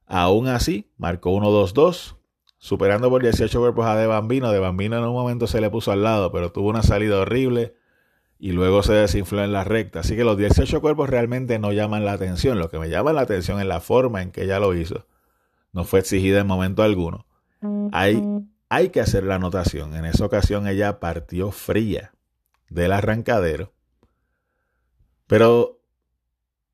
Aún 0.05 0.47
así, 0.47 0.91
marcó 0.97 1.31
1-2-2, 1.31 2.16
superando 2.57 3.09
por 3.09 3.21
18 3.21 3.59
cuerpos 3.59 3.85
a 3.85 3.95
De 3.95 4.07
Bambino. 4.07 4.51
De 4.51 4.59
Bambino 4.59 4.97
en 4.97 5.03
un 5.03 5.13
momento 5.13 5.47
se 5.47 5.61
le 5.61 5.69
puso 5.69 5.91
al 5.91 6.03
lado, 6.03 6.31
pero 6.31 6.51
tuvo 6.51 6.69
una 6.69 6.83
salida 6.83 7.19
horrible 7.19 7.75
y 8.39 8.51
luego 8.51 8.83
se 8.83 8.93
desinfló 8.93 9.43
en 9.43 9.53
la 9.53 9.63
recta. 9.63 10.01
Así 10.01 10.15
que 10.15 10.23
los 10.23 10.37
18 10.37 10.81
cuerpos 10.81 11.09
realmente 11.09 11.59
no 11.59 11.71
llaman 11.71 12.05
la 12.05 12.13
atención. 12.13 12.59
Lo 12.59 12.69
que 12.69 12.79
me 12.79 12.89
llama 12.89 13.13
la 13.13 13.21
atención 13.21 13.59
es 13.59 13.65
la 13.65 13.79
forma 13.79 14.21
en 14.21 14.31
que 14.31 14.43
ella 14.43 14.59
lo 14.59 14.75
hizo. 14.75 15.07
No 15.71 15.83
fue 15.83 15.99
exigida 15.99 16.39
en 16.39 16.47
momento 16.47 16.83
alguno. 16.83 17.25
Hay 17.91 18.21
hay 18.69 18.89
que 18.89 19.01
hacer 19.01 19.23
la 19.23 19.35
anotación. 19.35 19.95
En 19.95 20.05
esa 20.05 20.25
ocasión 20.25 20.67
ella 20.67 20.99
partió 20.99 21.51
fría 21.51 22.13
del 22.69 22.91
arrancadero, 22.91 23.73
pero 25.25 25.79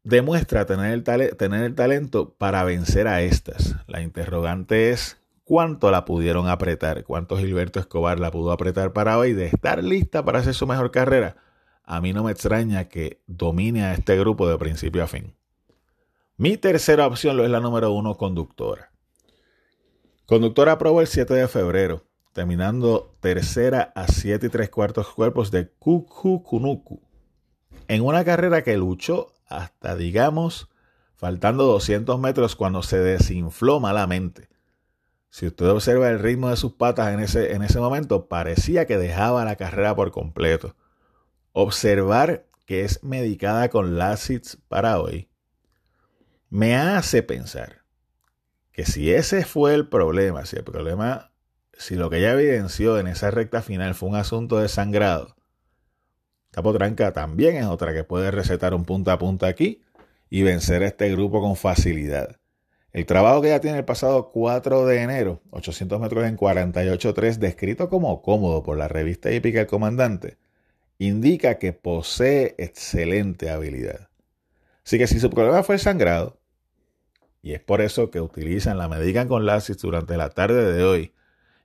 demuestra 0.04 0.65
tener 0.65 0.91
el, 0.91 1.04
tener 1.04 1.63
el 1.63 1.76
talento 1.76 2.34
para 2.34 2.63
vencer 2.63 3.08
a 3.08 3.22
estas. 3.22 3.76
La 3.88 4.02
interrogante 4.02 4.89
es 4.89 5.22
cuánto 5.44 5.92
la 5.92 6.06
pudieron 6.06 6.48
apretar, 6.48 7.04
cuánto 7.04 7.38
Gilberto 7.38 7.80
Escobar 7.80 8.20
la 8.20 8.32
pudo 8.32 8.52
apretar 8.52 8.94
para 8.94 9.18
hoy 9.18 9.34
de 9.34 9.48
estar 9.48 9.84
lista 9.84 10.24
para 10.24 10.40
hacer 10.40 10.54
su 10.54 10.68
mejor 10.68 10.92
carrera. 10.92 11.38
A 11.84 12.00
mí 12.02 12.14
no 12.14 12.24
me 12.24 12.32
extraña 12.32 12.86
que 12.86 13.22
domine 13.28 13.84
a 13.84 13.94
este 13.94 14.18
grupo 14.18 14.48
de 14.48 14.58
principio 14.58 15.04
a 15.04 15.08
fin. 15.08 15.36
Mi 16.38 16.58
tercera 16.58 17.06
opción 17.06 17.38
lo 17.38 17.44
es 17.44 17.52
la 17.52 17.60
número 17.60 17.92
uno, 17.92 18.16
conductora. 18.16 18.92
Conductor 20.26 20.70
aprobó 20.70 21.02
el 21.02 21.08
7 21.08 21.34
de 21.34 21.48
febrero, 21.48 22.06
terminando 22.32 23.16
tercera 23.20 23.92
a 23.96 24.08
7 24.08 24.48
y 24.48 24.50
3 24.50 24.70
cuartos 24.70 25.10
cuerpos 25.10 25.52
de 25.52 25.70
Kukukunuku. 25.70 27.02
En 27.88 28.02
una 28.02 28.24
carrera 28.24 28.64
que 28.64 28.78
luchó 28.78 29.34
hasta, 29.48 29.96
digamos, 29.96 30.70
faltando 31.16 31.66
200 31.66 32.20
metros 32.20 32.56
cuando 32.56 32.82
se 32.82 33.00
desinfló 33.00 33.80
malamente. 33.80 34.48
Si 35.34 35.48
usted 35.48 35.67
observa 35.67 36.12
el 36.12 36.19
ritmo 36.19 36.52
de 36.52 36.58
sus 36.58 36.74
patas 36.74 37.12
en 37.12 37.19
ese, 37.19 37.54
en 37.54 37.63
ese 37.63 37.80
momento, 37.80 38.28
parecía 38.28 38.86
que 38.86 39.00
dejaba 39.00 39.43
la 39.43 39.56
carrera 39.56 39.96
por 39.96 40.12
completo. 40.12 40.76
Observar 41.54 42.46
que 42.67 42.84
es 42.84 43.04
medicada 43.04 43.69
con 43.69 43.98
Lasits 43.98 44.60
para 44.67 45.00
hoy 45.00 45.32
me 46.50 46.76
hace 46.76 47.24
pensar 47.24 47.82
que 48.72 48.86
si 48.86 49.12
ese 49.12 49.43
fue 49.43 49.74
el 49.74 49.89
problema, 49.89 50.46
si 50.46 50.58
el 50.58 50.63
problema, 50.63 51.32
si 51.74 51.96
lo 51.96 52.12
que 52.12 52.19
ella 52.19 52.34
evidenció 52.34 53.00
en 53.00 53.08
esa 53.08 53.32
recta 53.32 53.63
final 53.63 53.96
fue 53.96 54.10
un 54.10 54.15
asunto 54.17 54.60
de 54.60 54.69
sangrado, 54.69 55.36
esta 56.52 56.62
potranca 56.62 57.12
también 57.12 57.56
es 57.56 57.65
otra 57.65 57.91
que 57.91 58.04
puede 58.04 58.30
recetar 58.30 58.76
un 58.76 58.86
punta 58.86 59.13
a 59.13 59.17
punta 59.17 59.48
aquí 59.48 59.82
y 60.30 60.43
vencer 60.43 60.84
a 60.84 60.88
este 60.89 61.10
grupo 61.10 61.41
con 61.41 61.56
facilidad. 61.56 62.39
El 62.94 63.08
trabajo 63.08 63.42
que 63.42 63.48
ella 63.48 63.60
tiene 63.60 63.80
el 63.80 63.86
pasado 63.86 64.32
4 64.32 64.86
de 64.86 65.02
enero, 65.02 65.42
800 65.50 66.00
metros 66.00 66.26
en 66.26 66.38
48.3, 66.38 67.38
descrito 67.38 67.90
como 67.90 68.22
cómodo 68.22 68.62
por 68.62 68.78
la 68.78 68.88
revista 68.88 69.32
hípica 69.32 69.62
El 69.62 69.68
Comandante, 69.68 70.38
indica 71.00 71.58
que 71.58 71.74
posee 71.74 72.54
excelente 72.60 73.50
habilidad. 73.50 74.10
Así 74.86 75.00
que 75.00 75.08
si 75.08 75.20
su 75.20 75.32
problema 75.32 75.64
fue 75.64 75.80
sangrado, 75.80 76.40
y 77.42 77.54
es 77.54 77.62
por 77.62 77.82
eso 77.82 78.12
que 78.12 78.22
utilizan 78.22 78.78
la 78.78 78.88
medican 78.88 79.28
con 79.28 79.46
Lasis 79.46 79.80
durante 79.80 80.16
la 80.16 80.30
tarde 80.30 80.72
de 80.72 80.84
hoy. 80.84 81.14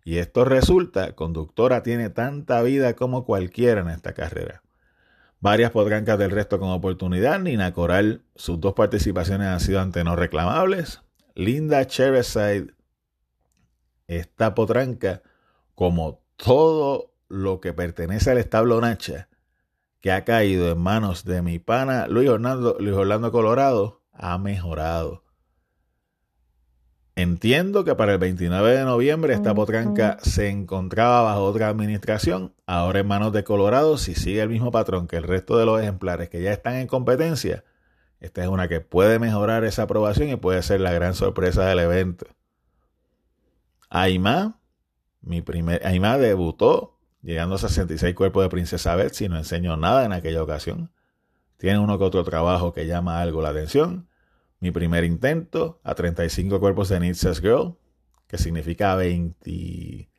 Y 0.04 0.16
esto 0.18 0.44
resulta, 0.44 1.12
conductora 1.12 1.82
tiene 1.82 2.10
tanta 2.10 2.62
vida 2.62 2.94
como 2.94 3.24
cualquiera 3.24 3.82
en 3.82 3.90
esta 3.90 4.14
carrera. 4.14 4.62
Varias 5.40 5.70
potrancas 5.70 6.18
del 6.18 6.32
resto 6.32 6.58
con 6.58 6.70
oportunidad. 6.70 7.38
Nina 7.38 7.72
Coral, 7.74 8.22
sus 8.34 8.58
dos 8.60 8.74
participaciones 8.74 9.46
han 9.46 9.60
sido 9.60 9.80
ante 9.80 10.02
no 10.02 10.16
reclamables. 10.16 11.02
Linda 11.38 11.86
Chereside, 11.86 12.74
esta 14.08 14.56
potranca, 14.56 15.22
como 15.76 16.24
todo 16.34 17.14
lo 17.28 17.60
que 17.60 17.72
pertenece 17.72 18.32
al 18.32 18.38
establo 18.38 18.80
Nacha, 18.80 19.28
que 20.00 20.10
ha 20.10 20.24
caído 20.24 20.68
en 20.68 20.78
manos 20.78 21.24
de 21.24 21.40
mi 21.42 21.60
pana 21.60 22.08
Luis 22.08 22.28
Luis 22.28 22.92
Orlando 22.92 23.30
Colorado, 23.30 24.02
ha 24.10 24.36
mejorado. 24.38 25.22
Entiendo 27.14 27.84
que 27.84 27.94
para 27.94 28.14
el 28.14 28.18
29 28.18 28.76
de 28.76 28.84
noviembre 28.84 29.32
esta 29.32 29.54
potranca 29.54 30.18
se 30.20 30.48
encontraba 30.48 31.22
bajo 31.22 31.44
otra 31.44 31.68
administración, 31.68 32.52
ahora 32.66 32.98
en 32.98 33.06
manos 33.06 33.32
de 33.32 33.44
Colorado, 33.44 33.96
si 33.96 34.16
sigue 34.16 34.42
el 34.42 34.48
mismo 34.48 34.72
patrón 34.72 35.06
que 35.06 35.18
el 35.18 35.22
resto 35.22 35.56
de 35.56 35.66
los 35.66 35.80
ejemplares 35.80 36.30
que 36.30 36.42
ya 36.42 36.50
están 36.52 36.74
en 36.74 36.88
competencia, 36.88 37.62
esta 38.20 38.42
es 38.42 38.48
una 38.48 38.68
que 38.68 38.80
puede 38.80 39.18
mejorar 39.18 39.64
esa 39.64 39.82
aprobación 39.82 40.28
y 40.28 40.36
puede 40.36 40.62
ser 40.62 40.80
la 40.80 40.92
gran 40.92 41.14
sorpresa 41.14 41.64
del 41.66 41.78
evento. 41.78 42.26
Aymá, 43.90 44.60
mi 45.20 45.42
primer, 45.42 45.86
Aymá 45.86 46.18
debutó 46.18 46.98
llegando 47.22 47.56
a 47.56 47.58
66 47.58 48.14
cuerpos 48.14 48.42
de 48.42 48.48
Princesa 48.48 48.94
Betsy, 48.96 49.28
no 49.28 49.36
enseñó 49.36 49.76
nada 49.76 50.04
en 50.04 50.12
aquella 50.12 50.42
ocasión. 50.42 50.92
Tiene 51.56 51.78
uno 51.78 51.98
que 51.98 52.04
otro 52.04 52.24
trabajo 52.24 52.72
que 52.72 52.86
llama 52.86 53.20
algo 53.20 53.42
la 53.42 53.50
atención 53.50 54.08
mi 54.60 54.70
primer 54.70 55.04
intento 55.04 55.80
a 55.84 55.94
35 55.94 56.60
cuerpos 56.60 56.88
de 56.88 57.00
Nietzsche's 57.00 57.40
Girl, 57.40 57.76
que 58.26 58.38
significa 58.38 58.92
a, 58.92 58.96
20, 58.96 60.10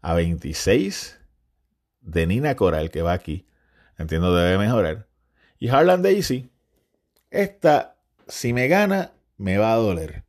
a 0.00 0.14
26 0.14 1.20
de 2.00 2.26
Nina 2.26 2.54
Coral, 2.54 2.90
que 2.90 3.02
va 3.02 3.12
aquí. 3.12 3.46
Entiendo 3.96 4.34
debe 4.34 4.58
mejorar. 4.58 5.08
Y 5.58 5.68
Harlan 5.68 6.02
Daisy, 6.02 6.50
esta, 7.30 7.96
si 8.26 8.52
me 8.52 8.68
gana, 8.68 9.12
me 9.36 9.58
va 9.58 9.72
a 9.72 9.76
doler. 9.76 10.24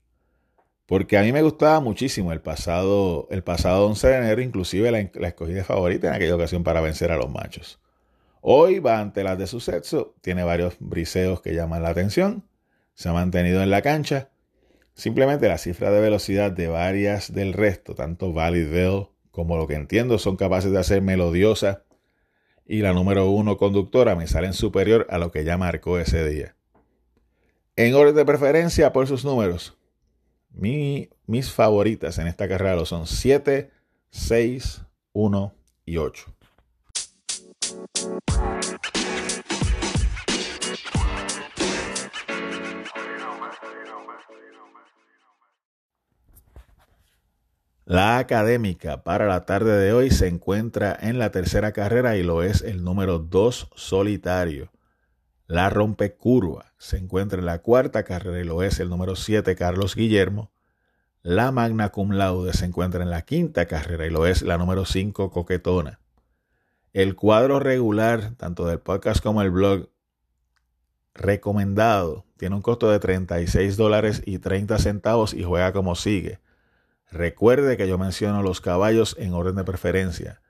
Porque 0.85 1.17
a 1.17 1.21
mí 1.21 1.31
me 1.31 1.43
gustaba 1.43 1.79
muchísimo 1.79 2.31
el 2.31 2.41
pasado, 2.41 3.27
el 3.29 3.43
pasado 3.43 3.85
11 3.85 4.07
de 4.07 4.17
enero, 4.17 4.41
inclusive 4.41 4.91
la, 4.91 5.09
la 5.13 5.27
escogí 5.27 5.53
de 5.53 5.63
favorita 5.63 6.07
en 6.07 6.13
aquella 6.13 6.35
ocasión 6.35 6.63
para 6.63 6.81
vencer 6.81 7.11
a 7.11 7.17
los 7.17 7.29
machos. 7.29 7.79
Hoy 8.41 8.79
va 8.79 8.99
ante 8.99 9.23
las 9.23 9.37
de 9.37 9.47
su 9.47 9.59
sexo, 9.59 10.15
tiene 10.21 10.43
varios 10.43 10.77
briseos 10.79 11.41
que 11.41 11.53
llaman 11.53 11.83
la 11.83 11.89
atención 11.89 12.49
se 12.99 13.07
ha 13.07 13.13
mantenido 13.13 13.63
en 13.63 13.69
la 13.69 13.81
cancha. 13.81 14.27
Simplemente 14.93 15.47
la 15.47 15.57
cifra 15.57 15.89
de 15.89 16.01
velocidad 16.01 16.51
de 16.51 16.67
varias 16.67 17.33
del 17.33 17.53
resto, 17.53 17.95
tanto 17.95 18.33
Valid 18.33 18.67
como 19.31 19.55
lo 19.55 19.67
que 19.67 19.75
entiendo 19.75 20.19
son 20.19 20.35
capaces 20.35 20.69
de 20.73 20.79
hacer 20.79 21.01
melodiosa 21.01 21.83
y 22.65 22.81
la 22.81 22.91
número 22.91 23.29
uno 23.29 23.55
conductora 23.55 24.15
me 24.15 24.27
salen 24.27 24.51
superior 24.51 25.07
a 25.09 25.17
lo 25.17 25.31
que 25.31 25.45
ya 25.45 25.57
marcó 25.57 25.97
ese 25.97 26.27
día. 26.27 26.57
En 27.79 27.95
orden 27.95 28.13
de 28.13 28.25
preferencia 28.25 28.91
por 28.91 29.07
sus 29.07 29.23
números, 29.23 29.77
mis 30.51 31.53
favoritas 31.53 32.17
en 32.17 32.27
esta 32.27 32.45
carrera 32.49 32.75
lo 32.75 32.85
son 32.85 33.07
7, 33.07 33.71
6, 34.09 34.81
1 35.13 35.53
y 35.85 35.95
8. 35.95 36.25
La 47.85 48.17
académica 48.17 49.03
para 49.05 49.25
la 49.25 49.45
tarde 49.45 49.79
de 49.79 49.93
hoy 49.93 50.11
se 50.11 50.27
encuentra 50.27 50.97
en 50.99 51.17
la 51.17 51.31
tercera 51.31 51.71
carrera 51.71 52.17
y 52.17 52.23
lo 52.23 52.43
es 52.43 52.61
el 52.61 52.83
número 52.83 53.19
2 53.19 53.69
solitario. 53.73 54.69
La 55.49 55.71
rompecurva 55.71 56.75
se 56.77 56.97
encuentra 56.97 57.39
en 57.39 57.47
la 57.47 57.63
cuarta 57.63 58.03
carrera 58.03 58.39
y 58.39 58.43
lo 58.43 58.61
es 58.61 58.79
el 58.79 58.87
número 58.87 59.15
7 59.15 59.55
Carlos 59.55 59.95
Guillermo. 59.95 60.51
La 61.23 61.51
magna 61.51 61.89
cum 61.89 62.11
laude 62.11 62.53
se 62.53 62.65
encuentra 62.65 63.01
en 63.01 63.09
la 63.09 63.23
quinta 63.23 63.65
carrera 63.65 64.05
y 64.05 64.11
lo 64.11 64.27
es 64.27 64.43
la 64.43 64.59
número 64.59 64.85
5 64.85 65.31
Coquetona. 65.31 66.01
El 66.93 67.15
cuadro 67.15 67.59
regular, 67.59 68.35
tanto 68.37 68.67
del 68.67 68.77
podcast 68.77 69.23
como 69.23 69.41
el 69.41 69.49
blog, 69.49 69.89
recomendado, 71.15 72.27
tiene 72.37 72.55
un 72.55 72.61
costo 72.61 72.91
de 72.91 72.99
36 72.99 73.75
dólares 73.75 74.21
y 74.27 74.37
30 74.37 74.77
centavos 74.77 75.33
y 75.33 75.43
juega 75.45 75.73
como 75.73 75.95
sigue. 75.95 76.41
Recuerde 77.09 77.75
que 77.75 77.87
yo 77.87 77.97
menciono 77.97 78.43
los 78.43 78.61
caballos 78.61 79.15
en 79.17 79.33
orden 79.33 79.55
de 79.55 79.63
preferencia. 79.63 80.43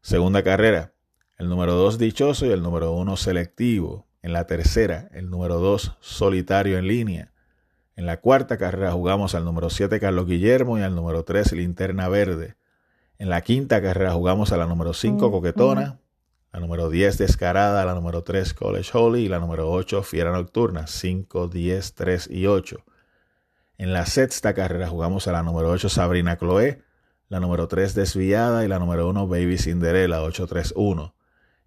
Segunda 0.00 0.42
carrera, 0.42 0.92
el 1.38 1.48
número 1.48 1.74
2 1.74 1.98
dichoso 1.98 2.46
y 2.46 2.50
el 2.50 2.62
número 2.62 2.90
1 2.94 3.16
selectivo. 3.16 4.09
En 4.22 4.32
la 4.32 4.46
tercera, 4.46 5.08
el 5.12 5.30
número 5.30 5.58
2 5.58 5.96
solitario 6.00 6.78
en 6.78 6.86
línea. 6.86 7.32
En 7.96 8.06
la 8.06 8.20
cuarta 8.20 8.58
carrera 8.58 8.92
jugamos 8.92 9.34
al 9.34 9.44
número 9.44 9.70
7 9.70 9.98
Carlos 10.00 10.26
Guillermo 10.26 10.78
y 10.78 10.82
al 10.82 10.94
número 10.94 11.24
3 11.24 11.52
Linterna 11.52 12.08
Verde. 12.08 12.56
En 13.18 13.28
la 13.28 13.42
quinta 13.42 13.82
carrera 13.82 14.12
jugamos 14.12 14.52
a 14.52 14.56
la 14.56 14.66
número 14.66 14.94
5 14.94 15.30
Coquetona, 15.30 16.00
la 16.52 16.60
número 16.60 16.90
10 16.90 17.18
Descarada, 17.18 17.84
la 17.84 17.94
número 17.94 18.22
3 18.22 18.54
College 18.54 18.90
Holy 18.92 19.24
y 19.24 19.28
la 19.28 19.38
número 19.38 19.70
8 19.70 20.02
Fiera 20.02 20.32
Nocturna, 20.32 20.86
5, 20.86 21.48
10, 21.48 21.94
3 21.94 22.28
y 22.30 22.46
8. 22.46 22.84
En 23.78 23.92
la 23.92 24.04
sexta 24.06 24.52
carrera 24.52 24.88
jugamos 24.88 25.28
a 25.28 25.32
la 25.32 25.42
número 25.42 25.70
8 25.70 25.88
Sabrina 25.88 26.36
Chloe, 26.36 26.82
la 27.28 27.40
número 27.40 27.68
3 27.68 27.94
Desviada 27.94 28.64
y 28.64 28.68
la 28.68 28.78
número 28.78 29.08
1 29.08 29.26
Baby 29.28 29.58
Cinderella, 29.58 30.22
831. 30.22 31.14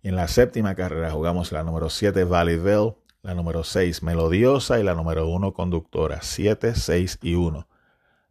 Y 0.03 0.09
en 0.09 0.17
la 0.17 0.27
séptima 0.27 0.75
carrera 0.75 1.11
jugamos 1.11 1.53
la 1.53 1.63
número 1.63 1.89
7 1.89 2.25
Valley 2.25 2.57
Bell, 2.57 2.95
la 3.21 3.33
número 3.35 3.63
6 3.63 4.03
Melodiosa 4.03 4.77
y 4.77 4.83
la 4.83 4.95
número 4.95 5.29
1 5.29 5.53
Conductora, 5.53 6.19
7, 6.21 6.75
6 6.75 7.19
y 7.21 7.35
1. 7.35 7.65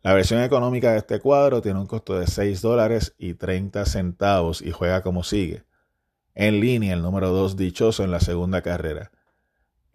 La 0.02 0.12
versión 0.12 0.42
económica 0.42 0.92
de 0.92 0.98
este 0.98 1.18
cuadro 1.18 1.62
tiene 1.62 1.80
un 1.80 1.86
costo 1.86 2.18
de 2.18 2.26
6 2.26 2.60
dólares 2.60 3.14
y 3.16 3.32
30 3.34 3.86
centavos 3.86 4.60
y 4.60 4.70
juega 4.70 5.02
como 5.02 5.24
sigue. 5.24 5.64
En 6.34 6.60
línea 6.60 6.92
el 6.92 7.00
número 7.00 7.30
2 7.30 7.56
Dichoso 7.56 8.04
en 8.04 8.10
la 8.10 8.20
segunda 8.20 8.60
carrera. 8.60 9.10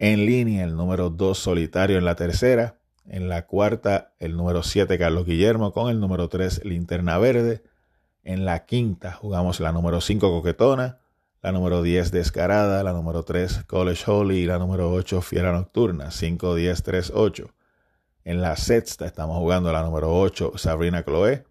En 0.00 0.26
línea 0.26 0.64
el 0.64 0.74
número 0.74 1.10
2 1.10 1.38
Solitario 1.38 1.96
en 1.96 2.04
la 2.04 2.16
tercera. 2.16 2.80
En 3.06 3.28
la 3.28 3.46
cuarta 3.46 4.14
el 4.18 4.36
número 4.36 4.64
7 4.64 4.98
Carlos 4.98 5.26
Guillermo 5.26 5.72
con 5.72 5.90
el 5.90 6.00
número 6.00 6.28
3 6.28 6.64
Linterna 6.64 7.18
Verde. 7.18 7.62
En 8.24 8.44
la 8.44 8.66
quinta 8.66 9.12
jugamos 9.12 9.60
la 9.60 9.70
número 9.70 10.00
5 10.00 10.28
Coquetona 10.28 10.97
la 11.42 11.52
número 11.52 11.82
10 11.82 12.10
Descarada, 12.10 12.82
la 12.82 12.92
número 12.92 13.22
3 13.22 13.64
College 13.66 14.10
Holy 14.10 14.38
y 14.38 14.46
la 14.46 14.58
número 14.58 14.92
8 14.92 15.22
Fiera 15.22 15.52
Nocturna, 15.52 16.10
5, 16.10 16.54
10, 16.54 16.82
3, 16.82 17.12
8. 17.14 17.54
En 18.24 18.42
la 18.42 18.56
sexta 18.56 19.06
estamos 19.06 19.38
jugando 19.38 19.72
la 19.72 19.82
número 19.82 20.14
8 20.18 20.52
Sabrina 20.56 21.04
Chloe, 21.04 21.44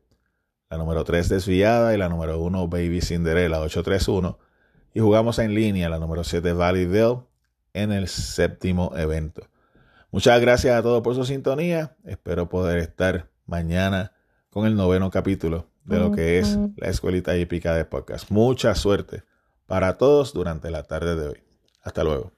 la 0.69 0.77
número 0.77 1.03
3 1.03 1.29
Desviada 1.29 1.93
y 1.93 1.97
la 1.97 2.09
número 2.09 2.39
1 2.39 2.67
Baby 2.67 3.01
Cinderella, 3.01 3.61
8, 3.61 3.83
3, 3.83 4.07
1. 4.07 4.39
Y 4.93 4.99
jugamos 4.99 5.39
en 5.39 5.53
línea 5.53 5.89
la 5.89 5.99
número 5.99 6.23
7 6.23 6.53
Valley 6.53 6.85
Bell 6.85 7.19
en 7.73 7.91
el 7.91 8.07
séptimo 8.07 8.91
evento. 8.97 9.47
Muchas 10.11 10.39
gracias 10.41 10.75
a 10.75 10.81
todos 10.81 11.01
por 11.01 11.15
su 11.15 11.23
sintonía. 11.23 11.95
Espero 12.03 12.49
poder 12.49 12.79
estar 12.79 13.29
mañana 13.45 14.13
con 14.49 14.65
el 14.65 14.75
noveno 14.75 15.11
capítulo 15.11 15.69
de 15.85 15.99
lo 15.99 16.11
que 16.11 16.39
es 16.39 16.57
la 16.75 16.89
escuelita 16.89 17.37
hípica 17.37 17.73
de 17.73 17.85
podcast. 17.85 18.29
Mucha 18.29 18.75
suerte 18.75 19.23
para 19.67 19.97
todos 19.97 20.33
durante 20.33 20.71
la 20.71 20.83
tarde 20.83 21.15
de 21.15 21.27
hoy. 21.27 21.43
Hasta 21.83 22.03
luego. 22.03 22.36